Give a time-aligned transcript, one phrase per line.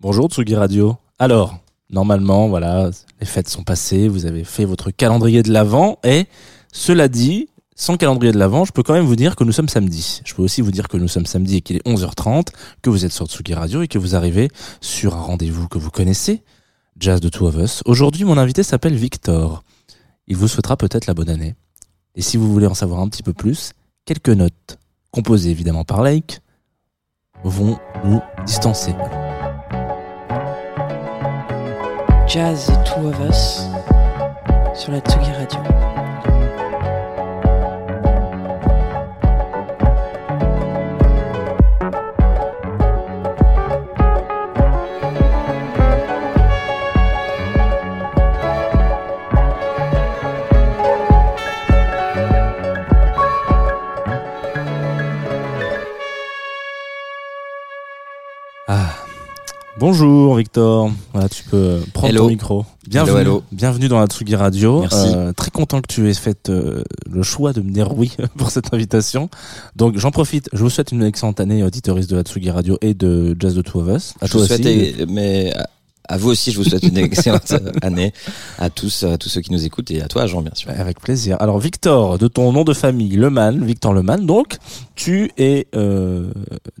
[0.00, 0.96] Bonjour Tsugi Radio.
[1.18, 1.58] Alors,
[1.90, 2.88] normalement, voilà,
[3.20, 6.26] les fêtes sont passées, vous avez fait votre calendrier de l'Avent et
[6.72, 9.68] cela dit, sans calendrier de l'Avent, je peux quand même vous dire que nous sommes
[9.68, 10.20] samedi.
[10.24, 12.50] Je peux aussi vous dire que nous sommes samedi et qu'il est 11h30,
[12.80, 14.50] que vous êtes sur Tsugi Radio et que vous arrivez
[14.80, 16.44] sur un rendez-vous que vous connaissez,
[17.00, 17.82] Jazz de Two of Us.
[17.84, 19.64] Aujourd'hui, mon invité s'appelle Victor.
[20.28, 21.56] Il vous souhaitera peut-être la bonne année.
[22.14, 23.72] Et si vous voulez en savoir un petit peu plus,
[24.04, 24.78] quelques notes,
[25.10, 26.38] composées évidemment par Lake,
[27.42, 28.94] vont nous distancer.
[32.28, 33.62] Jazz Two of Us
[34.74, 36.37] sur la Tsugi Radio.
[59.78, 62.24] Bonjour Victor, voilà tu peux prendre Hello.
[62.24, 62.66] ton micro.
[62.88, 63.42] Bienvenue, Hello, hello.
[63.52, 64.80] bienvenue dans la Tsugi Radio.
[64.80, 65.12] Merci.
[65.14, 68.50] Euh, très content que tu aies fait euh, le choix de me dire oui pour
[68.50, 69.28] cette invitation.
[69.76, 72.94] Donc j'en profite, je vous souhaite une excellente année auditoriste de la Tsugi Radio et
[72.94, 74.14] de Jazz de Two of Us.
[74.20, 74.94] À Je toi vous souhaite, aussi.
[76.08, 78.12] À- vous aussi, je vous souhaite une excellente année
[78.58, 80.70] à tous, à tous ceux qui nous écoutent et à toi, Jean, bien sûr.
[80.70, 81.36] Avec plaisir.
[81.40, 84.56] Alors Victor, de ton nom de famille, Leman, Victor Leman, donc
[84.94, 86.30] tu es, euh,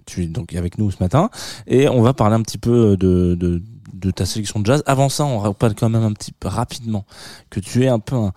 [0.06, 1.30] tu es donc avec nous ce matin
[1.66, 3.62] et on va parler un petit peu de, de,
[3.94, 4.82] de ta sélection de jazz.
[4.86, 7.04] Avant ça, on rappelle quand même un petit peu rapidement
[7.50, 8.32] que tu es un peu un.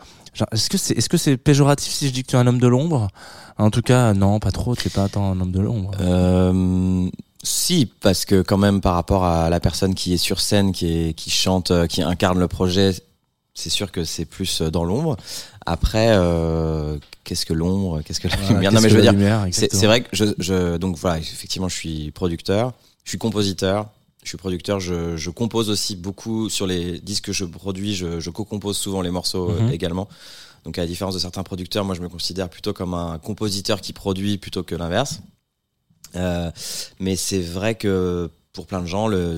[0.53, 2.59] Est-ce que c'est est-ce que c'est péjoratif si je dis que tu es un homme
[2.59, 3.09] de l'ombre?
[3.58, 4.75] En tout cas, non, pas trop.
[4.78, 5.92] Tu es pas tant un homme de l'ombre.
[6.00, 7.09] Euh,
[7.44, 10.88] si, parce que quand même, par rapport à la personne qui est sur scène, qui
[11.09, 12.94] est, qui chante, euh, qui incarne le projet,
[13.53, 15.17] c'est sûr que c'est plus euh, dans l'ombre.
[15.66, 18.72] Après, euh, qu'est-ce que l'ombre Qu'est-ce que la Voilà, lumière?
[18.72, 22.12] Non, mais je veux dire, c'est vrai que je, je donc voilà effectivement je suis
[22.12, 23.89] producteur, je suis compositeur,
[24.23, 28.19] je suis producteur, je, je compose aussi beaucoup sur les disques que je produis, je,
[28.19, 29.72] je co-compose souvent les morceaux euh, Mhm.
[29.72, 30.08] également.
[30.64, 33.81] Donc à la différence de certains producteurs, moi je me considère plutôt comme un compositeur
[33.81, 35.22] qui produit plutôt que l'inverse.
[36.16, 36.52] Euh,
[37.00, 39.34] mais c'est vrai que pour plein de gens, le,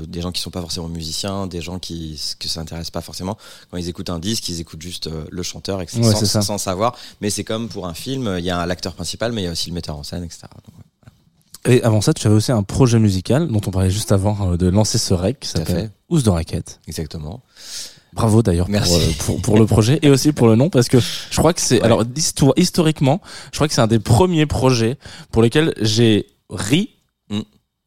[0.00, 3.00] le- des gens qui sont pas forcément musiciens, des gens qui que ça intéresse pas
[3.00, 3.36] forcément,
[3.70, 6.94] quand ils écoutent un disque, ils écoutent juste euh, le chanteur, etc., Ouais, sans, savoir.
[7.20, 9.52] Mais c'est comme pour un film, il y a l'acteur principal, mais il y a
[9.52, 10.42] aussi le metteur en scène, etc.
[10.54, 10.74] Donc.
[11.66, 14.56] Et avant ça, tu avais aussi un projet musical dont on parlait juste avant euh,
[14.58, 15.90] de lancer ce rec qui s'appelle.
[16.10, 16.78] Ous de raquette.
[16.86, 17.40] Exactement.
[18.14, 20.98] Bravo d'ailleurs pour, euh, pour, pour le projet et aussi pour le nom parce que
[21.00, 21.84] je crois que c'est Ouais.
[21.84, 23.20] alors histo- historiquement
[23.52, 24.96] je crois que c'est un des premiers projets
[25.32, 26.90] pour lesquels j'ai ri.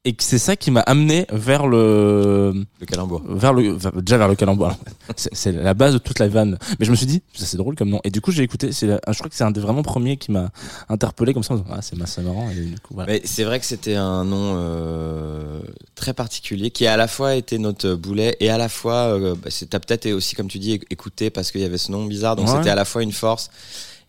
[0.07, 3.21] Et c'est ça qui m'a amené vers le Le calembour.
[3.27, 4.71] vers le vers- déjà vers le calembour
[5.15, 7.75] c'est la base de toute la vanne mais je me suis dit ça, c'est drôle
[7.75, 9.83] comme nom et du coup j'ai écouté c'est je crois que c'est un des vraiment
[9.83, 10.49] premiers qui m'a
[10.89, 13.43] interpellé comme ça en disant, ah c'est c'est marrant et du coup voilà Mais c'est
[13.43, 15.59] vrai que c'était un nom euh,
[15.95, 19.35] très particulier qui a à la fois été notre boulet et à la fois, euh,
[19.35, 22.35] bah, peut-être aussi comme tu dis éc- écouté parce qu'il y avait ce nom bizarre.
[22.35, 22.55] Donc Ouais.
[22.57, 23.49] c'était à la fois une force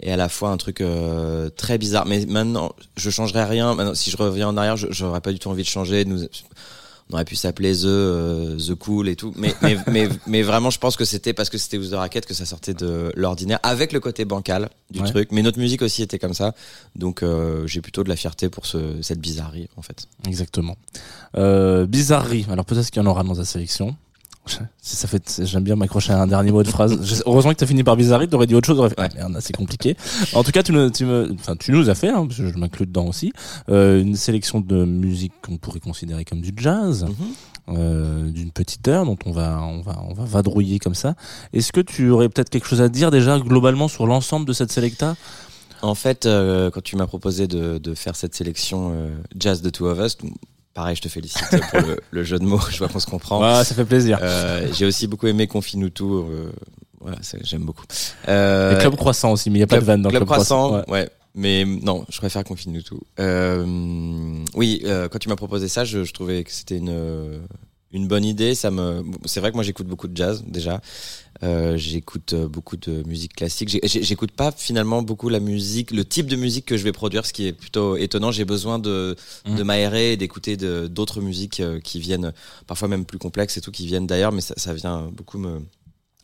[0.01, 2.07] et à la fois un truc euh, très bizarre.
[2.07, 3.75] Mais maintenant, je changerais rien.
[3.75, 6.05] Maintenant, si je reviens en arrière, je- j'aurais pas du tout envie de changer.
[6.05, 6.25] Nous,
[7.11, 9.33] on aurait pu s'appeler The euh, The Cool et tout.
[9.37, 12.35] Mais mais mais, mais vraiment, je pense que c'était parce que c'était de Racket que
[12.35, 15.09] ça sortait de l'ordinaire avec le côté bancal du Ouais.
[15.11, 15.33] truc.
[15.33, 16.55] Mais notre musique aussi était comme ça.
[16.97, 20.07] Donc euh, j'ai plutôt de la fierté pour ce, cette bizarrerie en fait.
[20.27, 20.77] Exactement.
[21.37, 22.47] Euh, bizarrerie.
[22.51, 23.97] Alors peut-être qu'il y en aura dans ta sélection.
[24.81, 26.99] Ça fait, j'aime bien m'accrocher à un dernier mot de phrase.
[27.05, 28.29] Je- Heureusement que t'as fini par bizarrerie.
[28.29, 28.79] T'aurais dit autre chose.
[28.91, 29.09] fait, Ouais.
[29.13, 29.97] ah, merde, c'est compliqué.
[30.33, 32.49] En tout cas, tu, me, tu me, enfin, tu nous as fait, hein, parce que
[32.49, 33.33] je m'inclus dedans aussi,
[33.69, 37.07] euh, une sélection de musique qu'on pourrait considérer comme du jazz,
[37.69, 41.15] euh, d'une petite heure, dont on va, on va, on va vadrouiller comme ça.
[41.53, 44.73] Est-ce que tu aurais peut-être quelque chose à dire déjà globalement sur l'ensemble de cette
[44.73, 45.17] sélecta?
[45.83, 49.71] En fait, euh, quand tu m'as proposé de, de faire cette sélection euh, Jazz de
[49.71, 50.17] Two of Us,
[50.79, 52.61] pareil, je te félicite pour le, le jeu de mots.
[52.71, 53.65] Je vois qu'on se comprend.
[53.65, 54.21] Ça fait plaisir.
[54.23, 56.25] Euh, j'ai aussi beaucoup aimé Confine-nous tout.
[56.31, 56.53] Euh,
[57.01, 57.85] voilà, j'aime beaucoup.
[58.29, 60.29] Euh, Et Club Croissant aussi, mais il n'y a pas de vanne dans Club Club,
[60.29, 60.85] Croissant, ouais.
[60.89, 61.09] ouais.
[61.35, 63.01] Mais non, je préfère Confine-nous tout.
[63.19, 63.65] Euh,
[64.55, 67.39] oui, euh, quand tu m'as proposé ça, je, je trouvais que c'était une euh,
[67.93, 68.55] une bonne idée.
[68.55, 70.81] Ça me, c'est vrai que moi j'écoute beaucoup de jazz déjà.
[71.45, 73.69] Euh, j'écoute euh, beaucoup de musique classique.
[73.85, 77.33] J'écoute pas finalement beaucoup la musique, le type de musique que je vais produire, ce
[77.33, 78.33] qui est plutôt étonnant.
[78.33, 79.15] J'ai besoin de,
[79.47, 79.57] Mhm.
[79.57, 82.33] de m'aérer et d'écouter d'autres musiques euh, qui viennent,
[82.67, 85.61] parfois même plus complexes et tout, qui viennent d'ailleurs, mais ça, ça vient beaucoup me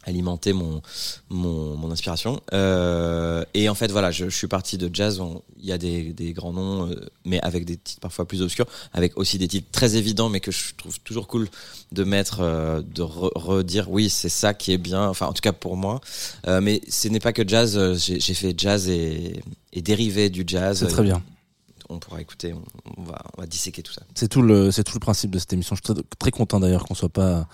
[0.05, 0.83] alimenter mon
[1.31, 2.41] mon, mon inspiration.
[2.53, 5.21] Euh, et en fait, voilà, je, je suis parti de jazz.
[5.59, 8.67] Il y a des, des grands noms, euh, mais avec des titres parfois plus obscurs,
[8.93, 11.49] avec aussi des titres très évidents, mais que je trouve toujours cool
[11.93, 15.09] de mettre, euh, de re- redire, oui, c'est ça qui est bien.
[15.09, 16.01] Enfin, en tout cas pour moi.
[16.47, 17.79] Mais ce n'est pas que jazz.
[17.97, 19.41] J'ai fait jazz et,
[19.73, 20.81] et dérivé du jazz.
[20.81, 21.23] C'est très bien.
[21.89, 22.55] on pourra écouter,
[22.97, 24.03] on, va, on va disséquer tout ça.
[24.15, 25.77] C'est tout le, c'est tout le principe de cette émission.
[25.77, 27.49] Je suis très, très content d'ailleurs qu'on soit pas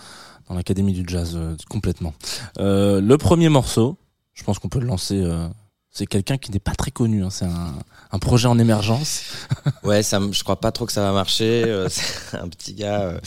[0.50, 2.12] dans l'académie du jazz euh, complètement.
[2.58, 3.96] Euh, le premier morceau,
[4.34, 5.14] je pense qu'on peut le lancer.
[5.22, 5.46] euh,
[5.92, 7.24] c'est quelqu'un qui n'est pas très connu.
[7.24, 7.74] Hein, c'est un,
[8.12, 9.22] un projet en émergence.
[9.84, 11.64] Ouais, ça, je crois pas trop que ça va marcher.
[11.66, 11.88] euh,
[12.30, 13.20] c'est un petit gars.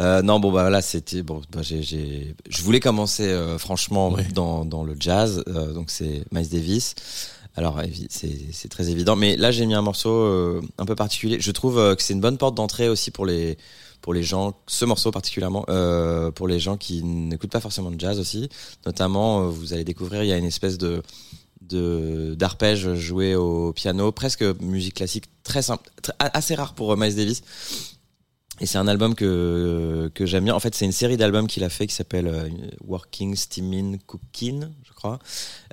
[0.00, 1.42] euh, non, bon bah voilà, c'était bon.
[1.52, 6.24] Bah, j'ai, j'ai, je voulais commencer euh, franchement dans dans le jazz, euh, donc c'est
[6.32, 6.94] Miles Davis.
[7.56, 11.38] Alors c'est c'est très évident, mais là j'ai mis un morceau euh, un peu particulier.
[11.40, 13.58] Je trouve que c'est une bonne porte d'entrée aussi pour les
[14.00, 18.00] pour les gens, ce morceau particulièrement, euh, pour les gens qui n'écoutent pas forcément de
[18.00, 18.48] jazz aussi.
[18.86, 21.02] Notamment, euh, vous allez découvrir, il y a une espèce de
[21.72, 25.88] d'arpège joué au piano, presque musique classique, très simple,
[26.18, 27.42] assez rare pour euh, Miles Davis.
[28.60, 30.54] Et c'est un album que que j'aime bien.
[30.54, 32.48] En fait, c'est une série d'albums qu'il a fait qui s'appelle euh,
[32.86, 35.18] Working, Steaming, Cooking, je crois,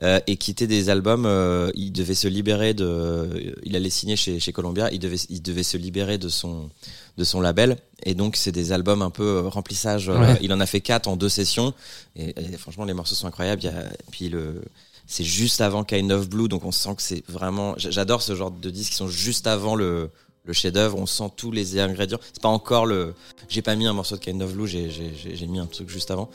[0.04, 1.26] euh, et qui étaient des albums.
[1.26, 3.56] euh, il devait se libérer de.
[3.64, 4.90] Il allait signer chez chez Columbia.
[4.94, 6.70] Il devait il devait se libérer de son
[7.18, 7.76] de son label.
[8.04, 10.08] Et donc c'est des albums un peu euh, remplissage.
[10.08, 10.38] euh, Ouais.
[10.42, 11.74] Il en a fait quatre en deux sessions.
[12.16, 13.62] Et, et franchement, les morceaux sont incroyables.
[13.64, 14.62] Il y a, puis le
[15.10, 17.76] c'est juste avant Kind of Blue, donc on sent que c'est vraiment.
[17.78, 20.10] J'adore ce genre de disques qui sont juste avant le
[20.48, 20.98] le chef-d'œuvre.
[20.98, 22.20] On sent tous les ingrédients.
[22.34, 23.14] C'est pas encore le.
[23.50, 24.68] J'ai pas mis un morceau de Kind of Blue.
[24.68, 26.30] J'ai mis un truc juste avant.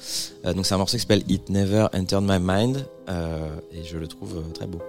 [0.44, 3.98] Euh, donc c'est un morceau qui s'appelle It Never Entered My Mind euh, et je
[3.98, 4.80] le trouve euh, très beau.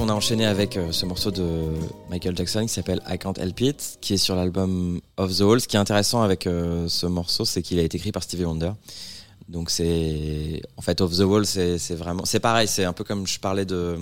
[0.00, 1.44] On a enchaîné avec euh, ce morceau de
[2.10, 5.60] Michael Jackson qui s'appelle I Can't Help It, qui est sur l'album Of the Wall.
[5.60, 8.44] Ce qui est intéressant avec euh, ce morceau, c'est qu'il a été écrit par Stevie
[8.44, 8.72] Wonder.
[9.48, 12.66] Donc c'est, en fait, Of the Wall, c'est vraiment, c'est pareil.
[12.66, 13.96] C'est un peu comme je parlais de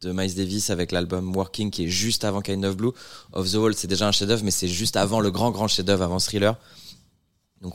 [0.00, 2.92] de Miles Davis avec l'album Working qui est juste avant Kind of Blue.
[3.32, 6.04] Of the Wall, c'est déjà un chef-d'œuvre, mais c'est juste avant le grand grand chef-d'œuvre,
[6.04, 6.56] avant Thriller.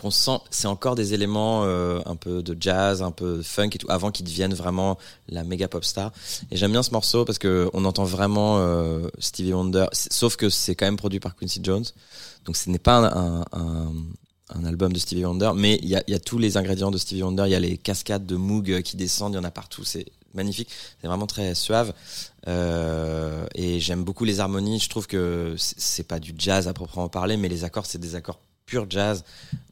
[0.04, 3.78] On sent, c'est encore des éléments euh, un peu de jazz, un peu funk et
[3.78, 4.98] tout, avant qu'ils deviennent vraiment
[5.30, 6.12] la méga pop star.
[6.52, 10.50] Et j'aime bien ce morceau parce que on entend vraiment euh, Stevie Wonder, sauf que
[10.50, 11.86] c'est quand même produit par Quincy Jones.
[12.46, 16.14] Donc ce n'est pas un, un, album de Stevie Wonder, mais il y a, y
[16.14, 17.44] a tous les ingrédients de Stevie Wonder.
[17.48, 19.84] Il y a les cascades de Moog qui descendent, il y en a partout.
[19.84, 20.70] C'est magnifique.
[21.02, 21.94] C'est vraiment très suave.
[22.48, 24.80] Euh, et j'aime beaucoup les harmonies.
[24.80, 28.16] Je trouve que c'est pas du jazz à proprement parler, mais les accords, c'est des
[28.16, 28.40] accords
[28.90, 29.24] jazz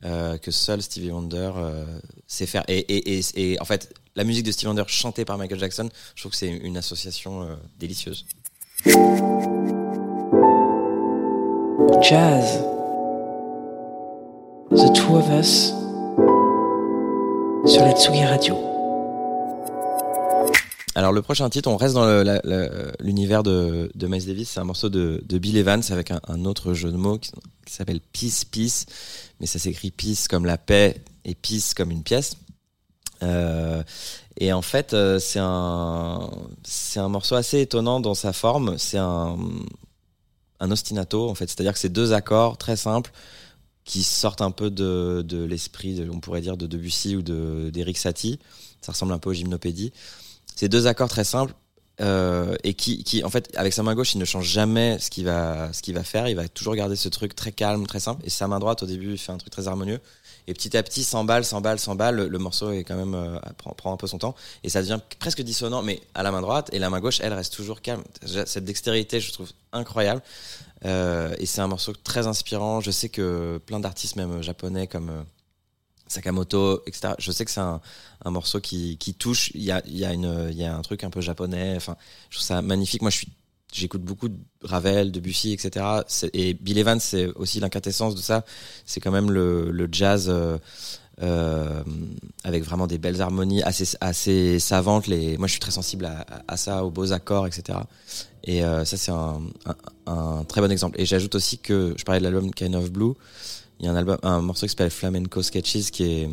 [0.06, 1.86] euh, que seul Stevie Wonder euh,
[2.28, 2.64] sait faire.
[2.68, 6.38] Et en fait, la musique de Stevie Wonder chantée par Michael Jackson, je trouve que
[6.38, 8.26] c'est une association euh, délicieuse.
[12.02, 12.64] Jazz.
[14.72, 15.74] The Two of Us.
[17.66, 18.71] Sur la Tsugi Radio.
[20.94, 22.06] Alors le prochain titre, on reste dans
[23.00, 24.50] l'univers de, de Miles Davis.
[24.50, 27.32] C'est un morceau de, de Bill Evans avec un, autre jeu de mots qui,
[27.68, 28.86] s'appelle Peace Peace,
[29.40, 32.36] mais ça s'écrit peace comme la paix et peace comme une pièce.
[33.24, 33.84] Euh,
[34.38, 36.30] et en fait, euh, c'est un
[36.98, 38.78] un morceau assez étonnant dans sa forme.
[38.78, 39.38] C'est un
[40.60, 43.12] un ostinato en fait, c'est-à-dire que c'est deux accords très simples
[43.86, 47.70] qui sortent un peu de, de l'esprit, de- on pourrait dire de Debussy ou de
[47.72, 48.40] d'Eric Satie.
[48.82, 49.94] Ça ressemble un peu au gymnopédie.
[50.56, 51.54] C'est deux accords très simples
[52.00, 55.10] euh, et qui, qui, en fait, avec sa main gauche, il ne change jamais ce
[55.10, 56.28] qu'il va, va faire.
[56.28, 58.22] Il va toujours garder ce truc très calme, très simple.
[58.26, 60.00] Et sa main droite, au début, il fait un truc très harmonieux.
[60.48, 62.96] Et petit à petit, 100 balles, 100 balles, 100 balles, le, le morceau est quand
[62.96, 64.34] même euh, prend, prend un peu son temps
[64.64, 67.34] et ça devient presque dissonant, mais à la main droite et la main gauche, elle
[67.34, 68.04] reste toujours calme.
[68.26, 70.22] Cette dextérité, je trouve incroyable.
[70.86, 72.82] Euh, et c'est un morceau très inspirant.
[72.82, 75.12] Je sais que plein d'artistes, même japonais, comme
[76.12, 77.14] Sakamoto, etc.
[77.20, 77.82] Je sais que c'est un,
[78.26, 79.52] morceau qui, touche.
[79.54, 81.74] Il y a, un truc un peu japonais.
[81.76, 81.96] Enfin,
[82.30, 83.02] je trouve ça magnifique.
[83.02, 83.12] Moi,
[83.74, 85.86] j'écoute beaucoup de Ravel, Debussy, etc.
[86.34, 88.44] Et Bill Evans, c'est aussi l'inquintessence de ça.
[88.86, 90.28] C'est quand même le, jazz.
[90.30, 90.58] euh,
[91.22, 91.84] euh,
[92.44, 96.10] avec vraiment des belles harmonies assez savantes moi je suis très sensible
[96.48, 97.78] à, ça aux beaux accords etc
[98.44, 99.76] et euh, ça c'est un, un,
[100.12, 103.14] un très bon exemple et j'ajoute aussi que je parlais de l'album Kind of Blue
[103.82, 106.32] il y a un album un morceau qui s'appelle Flamenco Sketches qui est euh,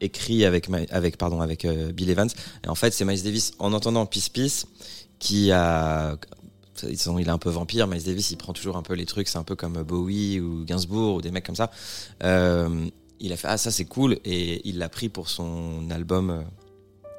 [0.00, 2.28] écrit avec avec pardon avec euh, Bill Evans.
[2.62, 4.66] Et en fait c'est Miles Davis en entendant Peace Peace
[5.18, 6.16] qui a
[6.82, 9.38] il est un peu vampire Miles Davis il prend toujours un peu les trucs c'est
[9.38, 11.70] un peu comme Bowie ou Gainsbourg ou des mecs comme ça.
[12.22, 12.88] Euh,
[13.20, 14.18] il a fait ah ça c'est cool.
[14.26, 16.42] Et il l'a pris pour son album euh,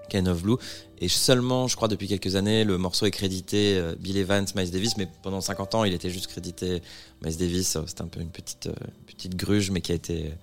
[0.10, 0.58] Kind of Blue.
[1.00, 4.72] Et seulement je crois depuis quelques années le morceau est crédité euh, Bill Evans Miles
[4.72, 4.98] Davis.
[4.98, 6.82] Mais pendant 50 ans il était juste crédité
[7.24, 7.76] Miles Davis.
[7.76, 8.74] Euh, c'était un peu une petite euh,
[9.08, 10.34] petite gruge mais qui a été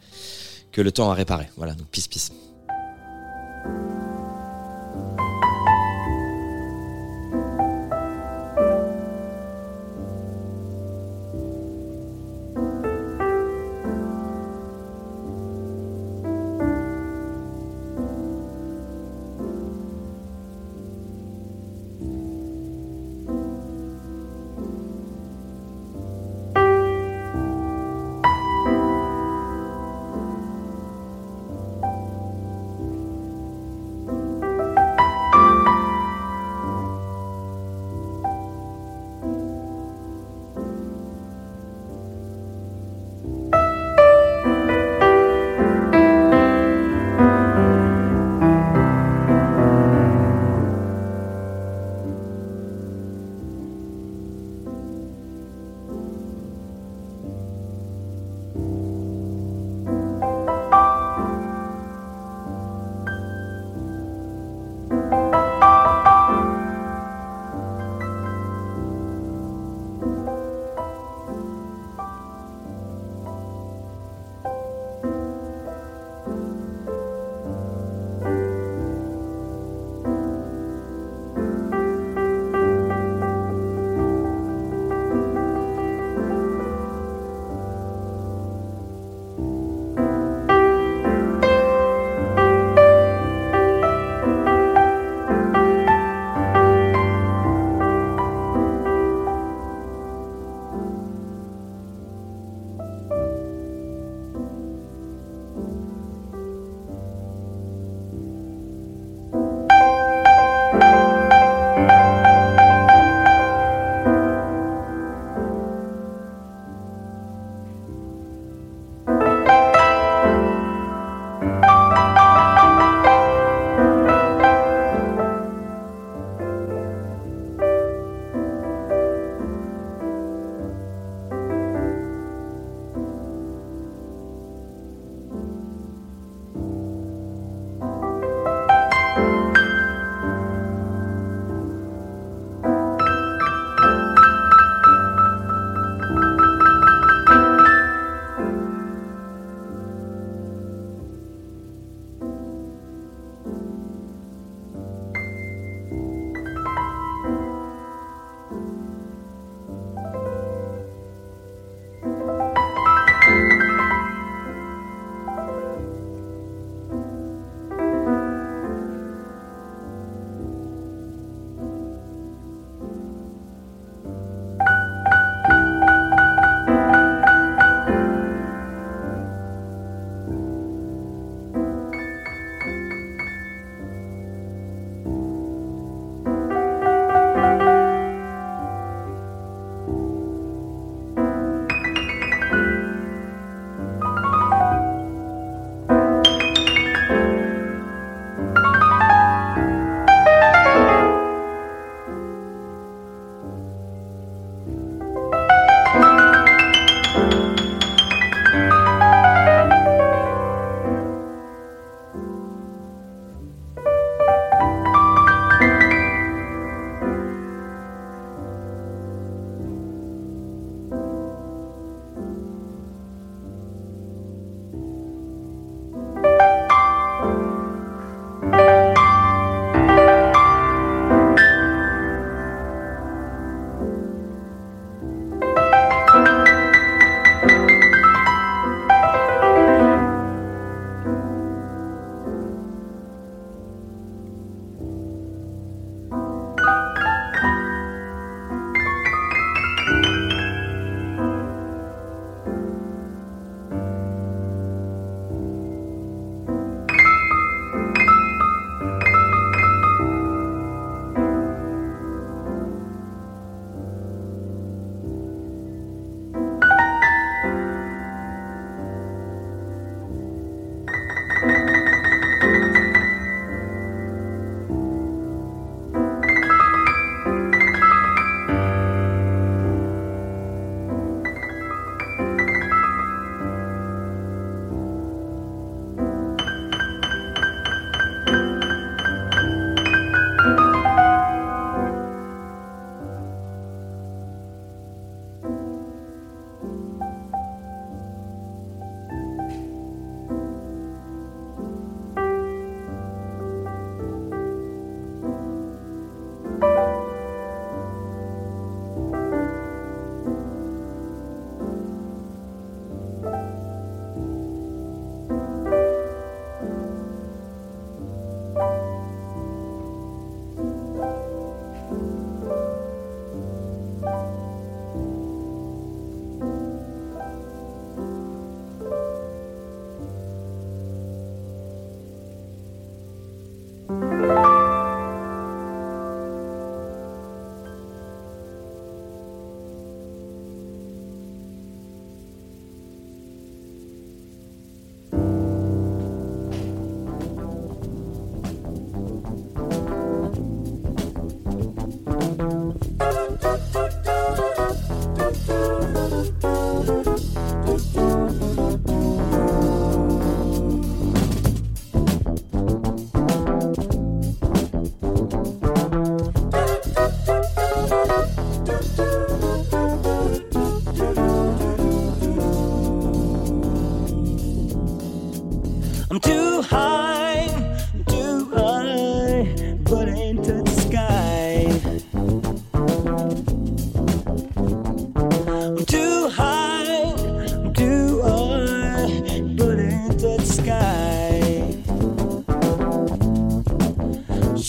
[0.73, 1.49] que le temps a réparé.
[1.57, 2.31] Voilà donc peace peace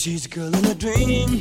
[0.03, 1.39] She's a girl in a dream.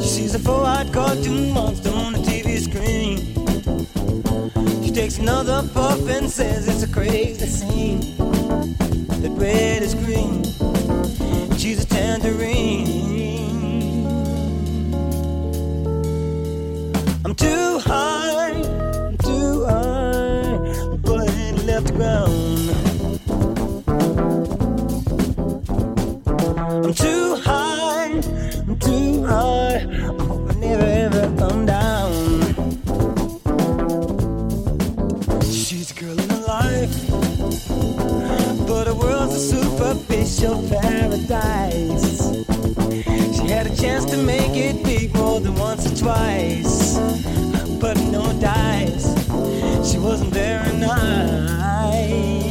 [0.00, 3.18] She sees a four-eyed cartoon monster on the TV screen.
[4.82, 8.00] She takes another puff and says it's a crazy scene.
[9.20, 9.94] That red is
[27.02, 28.12] too high,
[28.68, 32.12] I'm too high, I hope I never ever come down.
[35.42, 36.94] She's a girl in her life,
[38.68, 42.20] but her world's a superficial paradise.
[43.36, 46.98] She had a chance to make it big more than once or twice,
[47.80, 49.08] but no dice.
[49.90, 52.41] She wasn't very nice.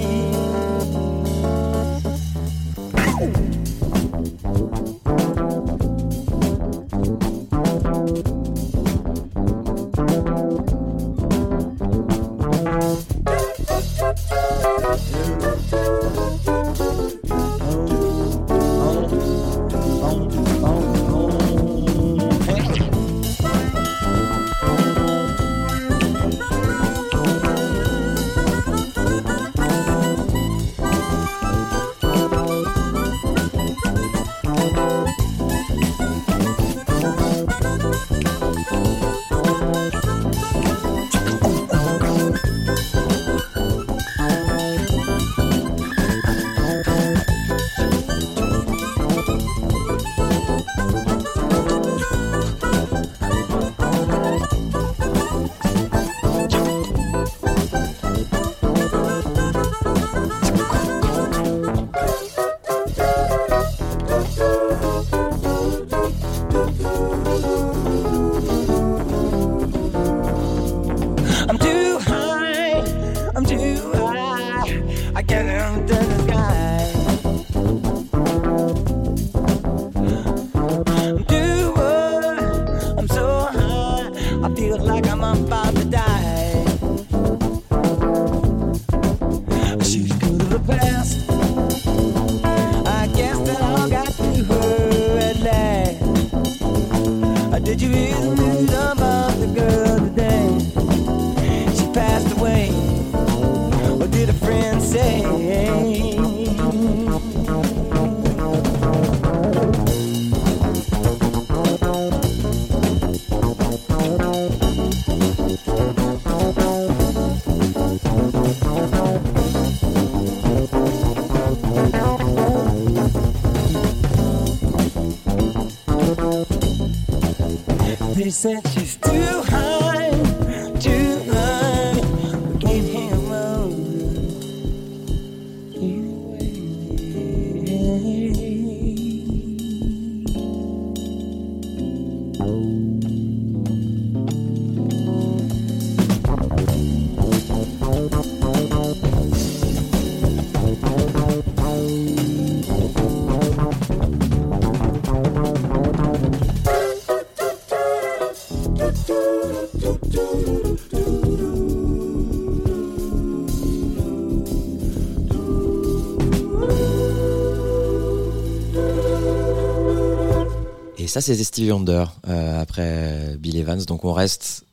[171.02, 173.84] Et ça, c'était Stevie Wonder euh, après Bill Evans.
[173.86, 174.65] Donc on reste.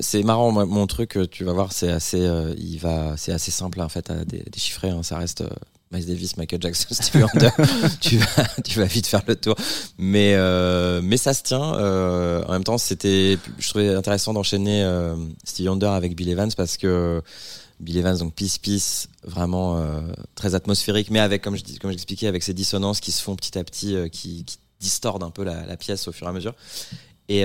[0.00, 3.50] C'est marrant, mon truc, euh, tu vas voir, c'est assez, euh, il va, c'est assez
[3.50, 4.88] simple en fait à dé- déchiffrer.
[4.88, 5.02] hein.
[5.02, 5.48] Ça reste euh,
[5.90, 7.50] Miles Davis, Michael Jackson, Stevie Wonder.
[8.00, 9.54] tu vas, tu vas vite faire le tour.
[9.98, 11.60] Mais, euh, mais ça se tient.
[11.60, 14.82] En même temps, c'était, je trouvais intéressant d'enchaîner
[15.44, 17.20] Stevie Wonder avec Bill Evans parce que
[17.78, 19.84] Bill Evans, donc Peace Peace, vraiment
[20.34, 23.58] très atmosphérique, mais avec, comme je comme j'expliquais, avec ces dissonances qui se font petit
[23.58, 24.46] à petit, qui,
[24.80, 26.54] distordent un peu la, la pièce au fur et à mesure.
[27.28, 27.44] Et,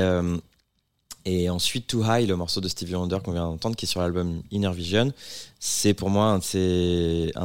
[1.30, 4.00] et ensuite, Too High, le morceau de Stevie Wonder qu'on vient d'entendre, qui est sur
[4.00, 5.12] l'album Inner Vision,
[5.60, 6.44] c'est pour moi un de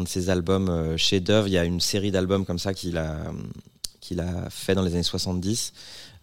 [0.07, 1.49] ses, albums euh, chef-d'œuvre.
[1.49, 3.33] Il y a une série d'albums comme ça qu'il a,
[4.51, 5.73] fait dans les années 70,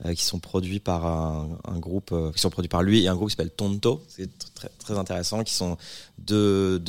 [0.05, 3.15] euh, qui sont produits par un, groupe, euh, qui sont produits par lui et un
[3.15, 4.01] groupe qui s'appelle Tonto.
[4.07, 5.77] C'est tr- très, intéressant, qui sont
[6.17, 6.81] deux,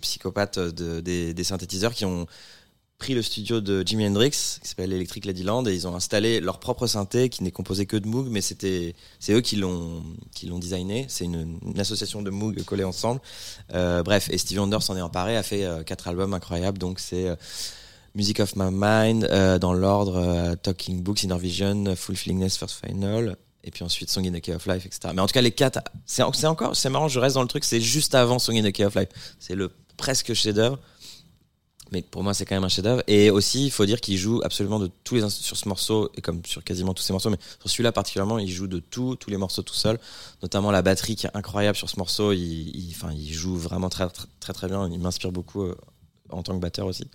[0.00, 2.26] psychopathes de, des, des synthétiseurs qui ont
[2.98, 6.58] pris le studio de Jimi Hendrix, qui s'appelle Electric Ladyland, et ils ont installé leur
[6.58, 10.02] propre synthé qui n'est composé que de Moog, mais c'était c'est eux qui l'ont
[10.34, 11.06] qui l'ont designé.
[11.08, 13.20] C'est une, association de Moog collés ensemble.
[13.72, 16.78] Euh, bref, et Stevie Wonder s'en est emparé, a fait euh, quatre albums incroyables.
[16.78, 17.36] Donc c'est euh,
[18.16, 19.28] Music of My Mind,
[19.60, 24.40] dans l'ordre Talking Books, Inner Vision, Fulfillingness, First Final, et puis ensuite Song in the
[24.40, 25.12] Key of Life, etc.
[25.14, 27.48] Mais en tout cas, les quatre, c'est c'est encore, c'est marrant, je reste dans le
[27.48, 29.08] truc, c'est juste avant Song in the Key of Life.
[29.38, 30.80] C'est le presque chef-d'œuvre.
[31.92, 33.02] Mais pour moi, c'est quand même un chef-d'œuvre.
[33.06, 36.20] Et aussi, il faut dire qu'il joue absolument de tous les sur ce morceau, et
[36.20, 39.30] comme sur quasiment tous ces morceaux, mais sur celui-là particulièrement, il joue de tout, tous
[39.30, 39.98] les morceaux tout seul.
[40.42, 42.32] Notamment la batterie qui est incroyable sur ce morceau.
[42.32, 44.88] Il, il, joue vraiment très, très, très, très bien.
[44.90, 45.74] Il m'inspire beaucoup euh,
[46.30, 47.06] en tant que batteur aussi.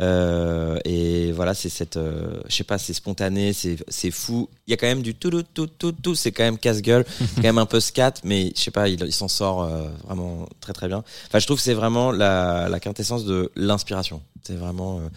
[0.00, 4.48] Euh, et voilà, c'est cette, euh, je sais pas, c'est spontané, c'est, c'est fou.
[4.66, 6.14] Il y a quand même du tout, tout, tout, tout, tout.
[6.14, 7.04] C'est quand même casse-gueule,
[7.36, 10.48] quand même un peu scat, mais je sais pas, il, il s'en sort euh, vraiment
[10.60, 11.02] très, très bien.
[11.26, 14.20] Enfin, je trouve que c'est vraiment la, la quintessence de l'inspiration.
[14.46, 14.98] C'est vraiment.
[14.98, 15.08] euh,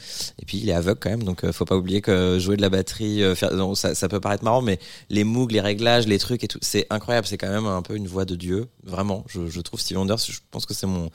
[0.42, 2.62] Et puis il est aveugle quand même, donc euh, faut pas oublier que jouer de
[2.62, 6.48] la batterie, euh, ça, peut paraître marrant, mais les moog, les réglages, les trucs et
[6.48, 7.28] tout, c'est incroyable.
[7.28, 9.24] C'est quand même un peu une voix de Dieu, vraiment.
[9.28, 11.12] Je, trouve Stevie Wonder, je pense que c'est mon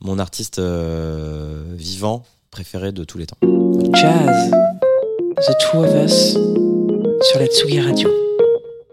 [0.00, 3.38] mon artiste vivant préféré de tous les temps.
[3.94, 4.50] Jazz,
[5.38, 6.32] The Two of Us,
[7.30, 8.23] sur la Tsugi Radio.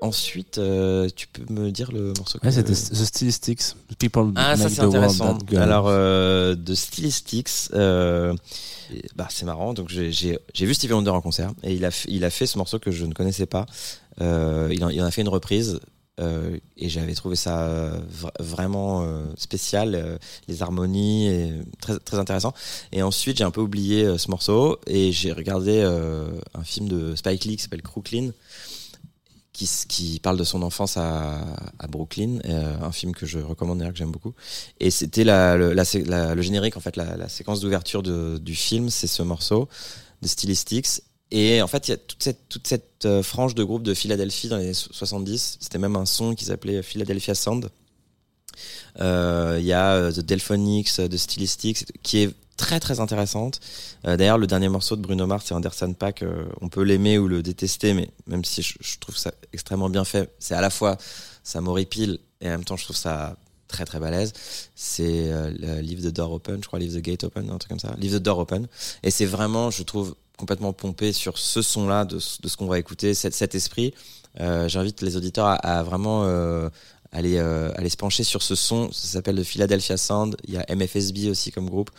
[0.02, 3.62] Ensuite, euh, tu peux me dire le morceau que Ouais, c'était The Stylistics.
[4.00, 5.38] People Ah, ça c'est intéressant.
[5.56, 8.34] Alors, euh, de Stylistics, euh,
[9.16, 9.76] bah, c'est marrant.
[9.76, 10.10] Donc, j'ai-
[10.60, 12.90] vu Stevie Wonder en concert et il a, fait- il a fait ce morceau que
[12.90, 13.68] je ne connaissais pas.
[14.22, 15.80] Euh, il, en, il en a fait une reprise
[16.20, 22.18] euh, et j'avais trouvé ça vra- vraiment euh, spécial, euh, les harmonies, et très, très
[22.18, 22.54] intéressant.
[22.92, 27.46] Et ensuite, j'ai un peu oublié ce morceau et j'ai regardé un film de Spike
[27.46, 28.32] Lee qui s'appelle Crooklyn
[29.54, 31.42] qui, qui parle de son enfance à,
[31.80, 34.34] à Brooklyn, euh, un film que je recommande d'ailleurs que j'aime beaucoup.
[34.80, 38.56] Et c'était la, le, la, la- le générique, en fait, la, la séquence d'ouverture du
[38.56, 39.68] film, c'est ce morceau
[40.22, 41.02] de Stylistics.
[41.32, 43.94] Et en fait, il y a toute cette, toute cette euh, frange de groupe de
[43.94, 45.58] Philadelphie dans les années so- 70.
[45.62, 47.70] C'était même un son qui s'appelait Philadelphia Sound.
[49.00, 53.60] Euh, Il y a euh, The Delphonics, The Stylistics, qui est très très intéressante.
[54.06, 56.22] Euh, D'ailleurs, le dernier morceau de Bruno Mars, c'est Anderson Pack.
[56.22, 60.06] euh, on peut l'aimer ou le détester, mais même si je, trouve ça extrêmement bien
[60.06, 60.96] fait, c'est à la fois
[61.44, 63.36] ça m'horripile et en même temps je trouve ça
[63.68, 64.32] très très balèze.
[64.76, 67.70] C'est euh, le Leave the Door Open, je crois Leave the Gate Open, un truc
[67.70, 67.96] comme ça.
[67.98, 68.68] Leave the Door Open.
[69.02, 73.16] Et c'est vraiment, je trouve, complètement pompé sur ce son-là de, ce- qu'on va écouter,
[73.16, 73.94] cet, esprit.
[74.40, 76.24] Euh, J'invite les auditeurs à, vraiment
[77.12, 78.92] aller, aller se pencher sur ce son.
[78.92, 80.36] Ça s'appelle le Philadelphia Sound.
[80.48, 81.92] Il y a MFSB aussi comme groupe.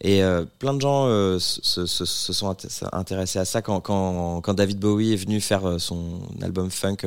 [0.00, 5.14] Et euh, plein de gens euh, se, sont int- intéressés à ça quand, David Bowie
[5.14, 6.98] est venu faire euh, son album funk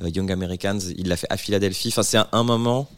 [0.00, 0.78] Young Americans.
[0.96, 1.88] Il l'a fait à Philadelphie.
[1.88, 2.88] Enfin, c'est un, moment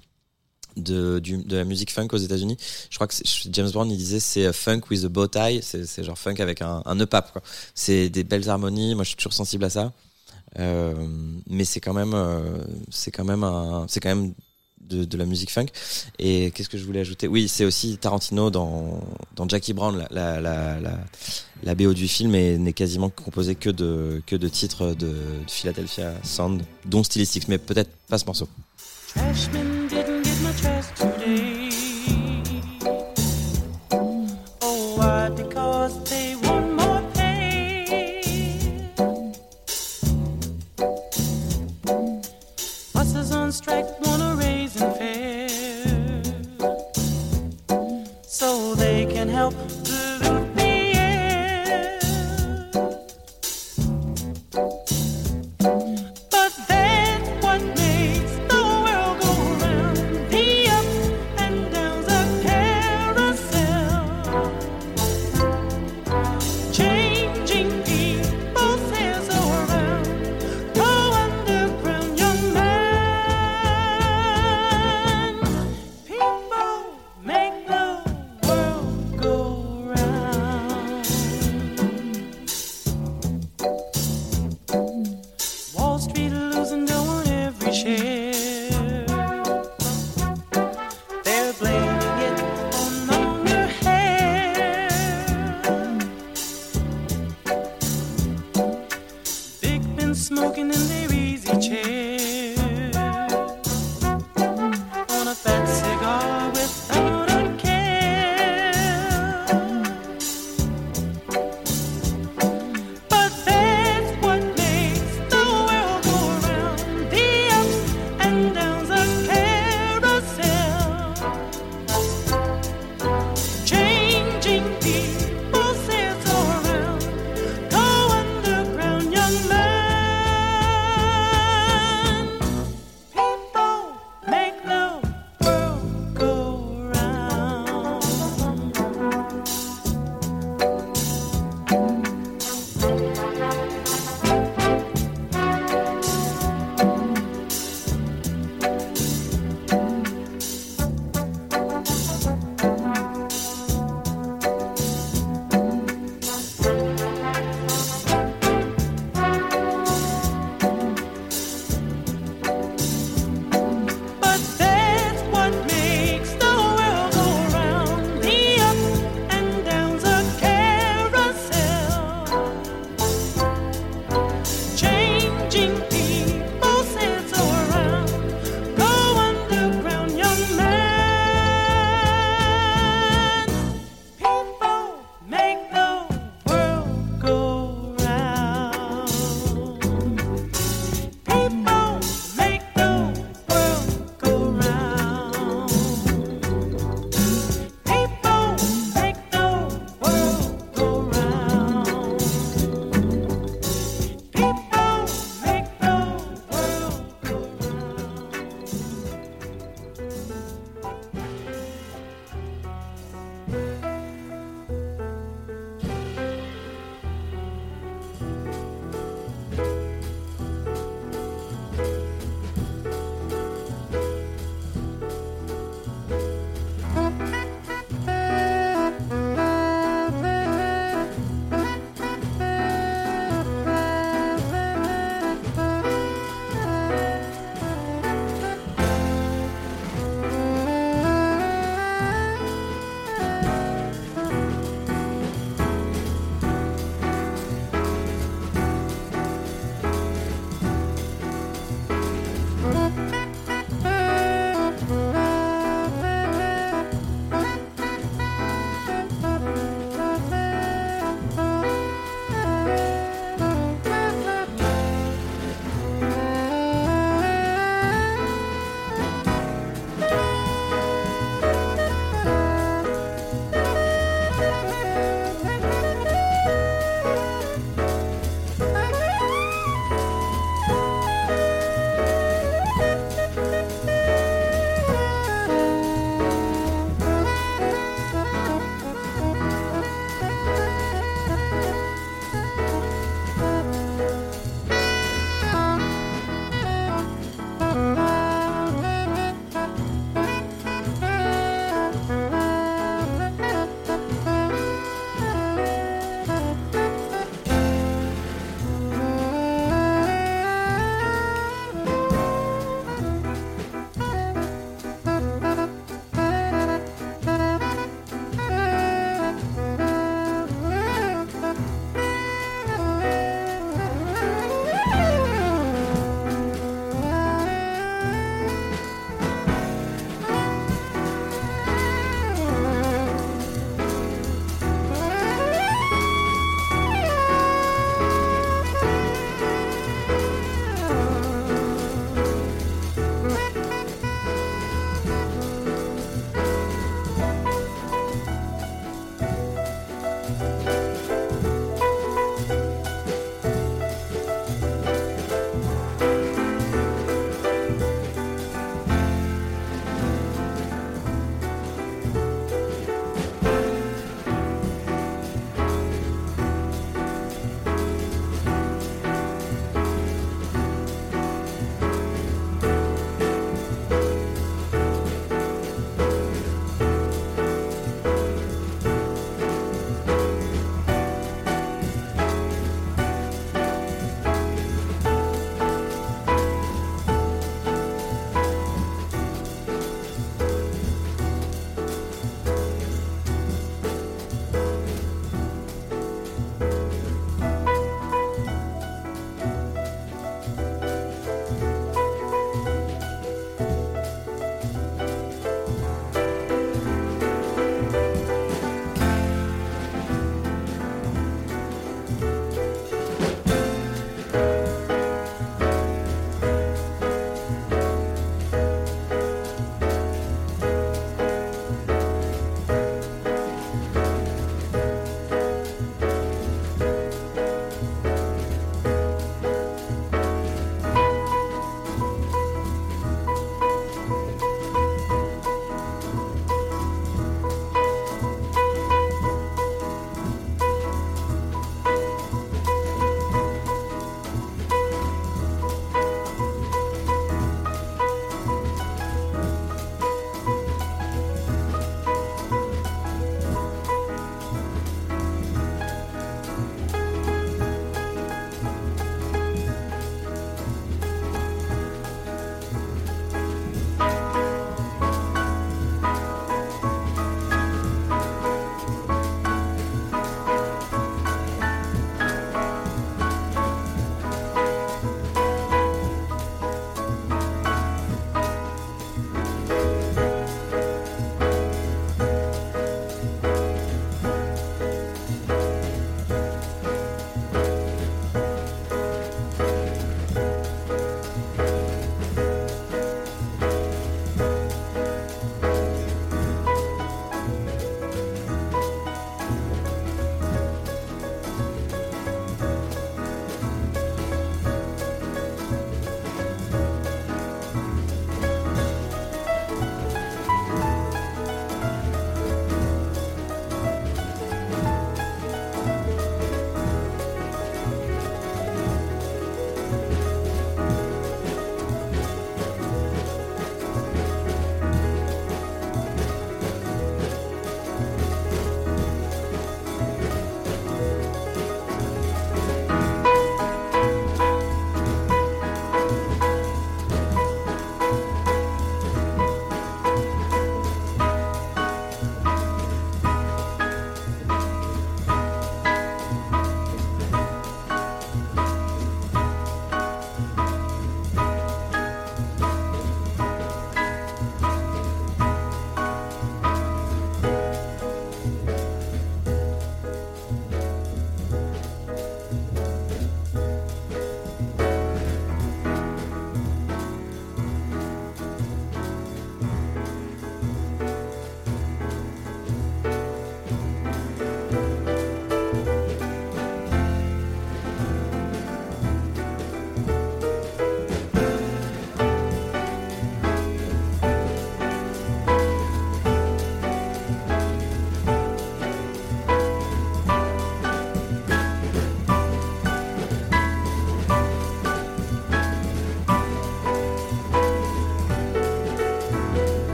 [0.77, 2.59] de, la musique funk aux États-Unis.
[2.91, 3.15] Je crois que
[3.51, 5.61] James Brown il disait c'est funk with a bow tie.
[5.63, 7.43] C'est genre funk avec un, nœud pape.
[7.75, 8.95] C'est des belles harmonies.
[8.95, 9.93] Moi, je suis toujours sensible à ça.
[10.59, 12.15] Mais c'est quand même,
[12.91, 14.35] c'est quand même c'est quand même
[14.91, 15.67] de, la musique funk.
[16.19, 17.29] Et qu'est-ce que je voulais ajouter?
[17.29, 19.01] Oui, c'est aussi Tarantino dans,
[19.49, 20.99] Jackie Brown, la, la, la,
[21.63, 25.17] la, BO du film n'est quasiment composé que de, titres de, de
[25.49, 28.49] Philadelphia Sound, dont Stylistics, mais peut-être pas ce morceau.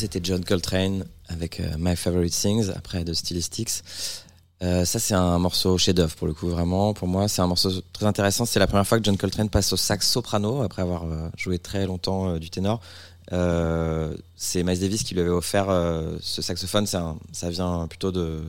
[0.00, 3.82] C'était John Coltrane avec euh, My Favorite Things après de Stylistics.
[4.62, 6.92] Euh, ça c'est un morceau chef-d'œuvre pour le coup vraiment.
[6.94, 8.44] Pour moi c'est un morceau très intéressant.
[8.44, 11.58] C'est la première fois que John Coltrane passe au sax soprano après avoir euh, joué
[11.58, 12.80] très longtemps du ténor.
[13.30, 15.66] C'est Miles Davis qui lui avait offert
[16.20, 16.86] ce saxophone.
[16.94, 18.40] Un- ça vient plutôt de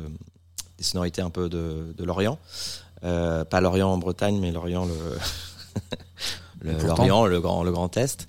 [0.77, 2.39] des sonorités un peu de, de l'Orient.
[3.01, 4.93] Pas l'Orient en Bretagne mais l'Orient le
[6.71, 7.27] le- Pourtant.
[7.27, 8.27] le grand le Grand Est.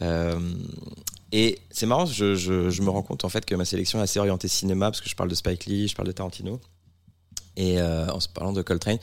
[0.00, 0.38] Euh,
[1.32, 4.48] et c'est marrant, je, me rends compte en fait que ma sélection est assez orientée
[4.48, 6.60] cinéma parce que je parle de Spike Lee, je parle de Tarantino.
[7.56, 8.98] Et euh, en se parlant de Coltrane,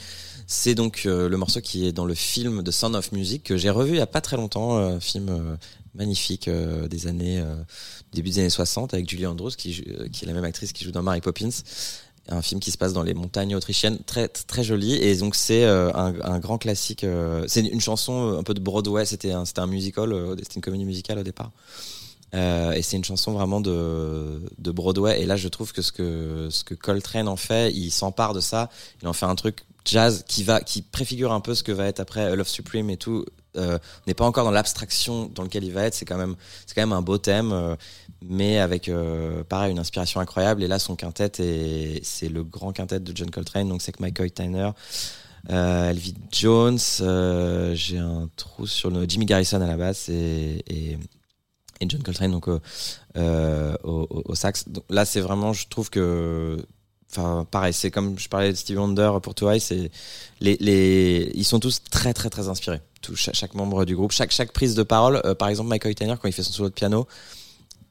[0.48, 3.58] c'est donc euh, le morceau qui est dans le film The Sound of Music que
[3.58, 5.58] j'ai revu il y a pas très longtemps, euh, film
[5.94, 7.44] magnifique des années
[8.14, 11.04] début des années 60 avec Julie Andrews qui, est la même actrice qui joue dans
[11.04, 11.50] Mary Poppins.
[12.32, 14.94] Un film qui se passe dans les montagnes autrichiennes, très très joli.
[14.94, 17.06] Et donc c'est un, un grand classique.
[17.48, 19.06] c'est une chanson un peu de Broadway.
[19.06, 21.52] C'était un un musical, c'était une comédie musicale au départ.
[22.36, 25.22] Euh, et c'est une chanson vraiment de, de Broadway.
[25.22, 28.40] Et là, je trouve que ce que ce que Coltrane en fait, il s'empare de
[28.40, 28.70] ça.
[29.02, 31.88] Il en fait un truc jazz qui va, qui préfigure un peu ce que va
[31.88, 33.26] être après Love Supreme et tout.
[33.58, 35.96] Euh, on n'est pas encore dans l'abstraction dans lequel il va être.
[35.96, 37.76] C'est quand même, c'est quand même un beau thème, euh,
[38.22, 40.64] mais avec euh, pareil une inspiration incroyable.
[40.64, 43.68] Et là, son quintet et c'est le grand quintet de John Coltrane.
[43.70, 44.70] Donc c'est que Michael Tyner.
[45.50, 45.94] Euh,
[46.32, 50.98] Jones, euh, j'ai un trou sur le Jimmy Garrison à la basse et,
[51.82, 52.60] et John Coltrane donc euh,
[53.18, 54.68] euh, au, au- sax.
[54.68, 56.58] Donc là, c'est vraiment, je trouve que,
[57.12, 59.90] enfin, pareil, c'est comme je parlais de Stevie Wonder pour Twice, c'est
[60.42, 62.82] les, les, ils sont tous très très très inspirés.
[63.02, 65.22] Tout, chaque, membre du groupe, chaque chaque prise de parole.
[65.26, 67.08] euh, par exemple, Michael Tyner quand il fait son solo de piano,